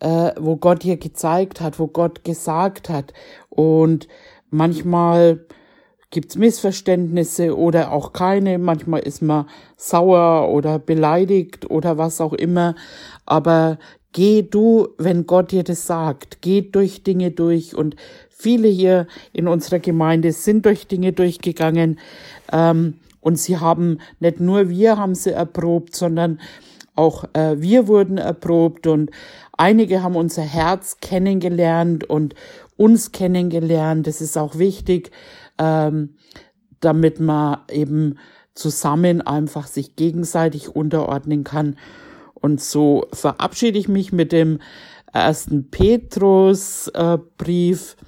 äh, 0.00 0.32
wo 0.38 0.56
Gott 0.56 0.82
dir 0.84 0.96
gezeigt 0.96 1.60
hat, 1.60 1.78
wo 1.78 1.86
Gott 1.86 2.24
gesagt 2.24 2.88
hat. 2.88 3.12
Und 3.48 4.08
manchmal 4.50 5.44
gibt's 6.10 6.36
Missverständnisse 6.36 7.56
oder 7.56 7.92
auch 7.92 8.12
keine. 8.12 8.58
Manchmal 8.58 9.00
ist 9.00 9.22
man 9.22 9.46
sauer 9.76 10.50
oder 10.50 10.78
beleidigt 10.78 11.70
oder 11.70 11.98
was 11.98 12.20
auch 12.20 12.32
immer. 12.32 12.74
Aber 13.26 13.78
geh 14.12 14.42
du, 14.42 14.88
wenn 14.98 15.26
Gott 15.26 15.52
dir 15.52 15.62
das 15.62 15.86
sagt, 15.86 16.42
geh 16.42 16.62
durch 16.62 17.02
Dinge 17.04 17.30
durch 17.30 17.74
und 17.76 17.96
viele 18.28 18.68
hier 18.68 19.06
in 19.32 19.46
unserer 19.46 19.78
Gemeinde 19.78 20.32
sind 20.32 20.66
durch 20.66 20.86
Dinge 20.86 21.12
durchgegangen. 21.12 21.98
Ähm, 22.52 22.94
und 23.20 23.38
sie 23.38 23.58
haben, 23.58 23.98
nicht 24.18 24.40
nur 24.40 24.70
wir 24.70 24.96
haben 24.96 25.14
sie 25.14 25.32
erprobt, 25.32 25.94
sondern 25.94 26.40
auch 26.96 27.24
äh, 27.34 27.60
wir 27.60 27.86
wurden 27.86 28.18
erprobt 28.18 28.86
und 28.86 29.10
einige 29.56 30.02
haben 30.02 30.16
unser 30.16 30.42
Herz 30.42 30.96
kennengelernt 31.00 32.04
und 32.04 32.34
uns 32.76 33.12
kennengelernt. 33.12 34.06
Das 34.06 34.20
ist 34.20 34.38
auch 34.38 34.58
wichtig, 34.58 35.10
ähm, 35.60 36.16
damit 36.80 37.20
man 37.20 37.58
eben 37.70 38.18
zusammen 38.54 39.20
einfach 39.20 39.68
sich 39.68 39.94
gegenseitig 39.94 40.74
unterordnen 40.74 41.44
kann. 41.44 41.76
Und 42.34 42.60
so 42.60 43.06
verabschiede 43.12 43.78
ich 43.78 43.86
mich 43.86 44.12
mit 44.12 44.32
dem 44.32 44.58
ersten 45.12 45.70
Petrusbrief 45.70 47.96
äh, 47.98 48.04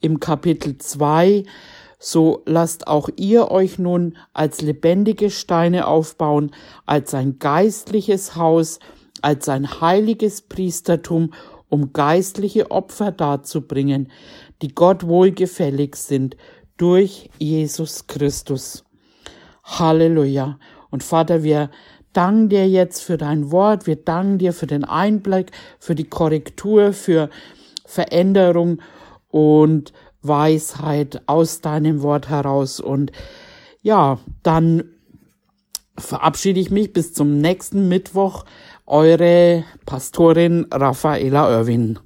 im 0.00 0.18
Kapitel 0.20 0.78
2. 0.78 1.44
So 1.98 2.42
lasst 2.46 2.88
auch 2.88 3.10
ihr 3.16 3.50
euch 3.50 3.78
nun 3.78 4.16
als 4.32 4.62
lebendige 4.62 5.28
Steine 5.30 5.86
aufbauen, 5.86 6.52
als 6.86 7.12
ein 7.14 7.38
geistliches 7.38 8.36
Haus, 8.36 8.78
als 9.22 9.48
ein 9.48 9.80
heiliges 9.80 10.42
Priestertum, 10.42 11.32
um 11.68 11.92
geistliche 11.92 12.70
Opfer 12.70 13.10
darzubringen, 13.12 14.10
die 14.62 14.74
Gott 14.74 15.06
wohlgefällig 15.06 15.96
sind 15.96 16.36
durch 16.76 17.30
Jesus 17.38 18.06
Christus. 18.06 18.84
Halleluja. 19.64 20.58
Und 20.90 21.02
Vater, 21.02 21.42
wir 21.42 21.70
danken 22.12 22.48
dir 22.48 22.68
jetzt 22.68 23.02
für 23.02 23.18
dein 23.18 23.50
Wort, 23.50 23.86
wir 23.86 23.96
danken 23.96 24.38
dir 24.38 24.52
für 24.52 24.66
den 24.66 24.84
Einblick, 24.84 25.50
für 25.78 25.94
die 25.94 26.08
Korrektur, 26.08 26.92
für 26.92 27.28
Veränderung 27.84 28.80
und 29.28 29.92
Weisheit 30.22 31.22
aus 31.26 31.60
deinem 31.60 32.02
Wort 32.02 32.28
heraus. 32.28 32.80
Und 32.80 33.12
ja, 33.82 34.18
dann 34.42 34.84
verabschiede 35.98 36.60
ich 36.60 36.70
mich 36.70 36.92
bis 36.92 37.12
zum 37.12 37.38
nächsten 37.38 37.88
Mittwoch. 37.88 38.44
Eure 38.86 39.64
Pastorin 39.84 40.66
Raffaela 40.72 41.50
Irwin. 41.50 41.98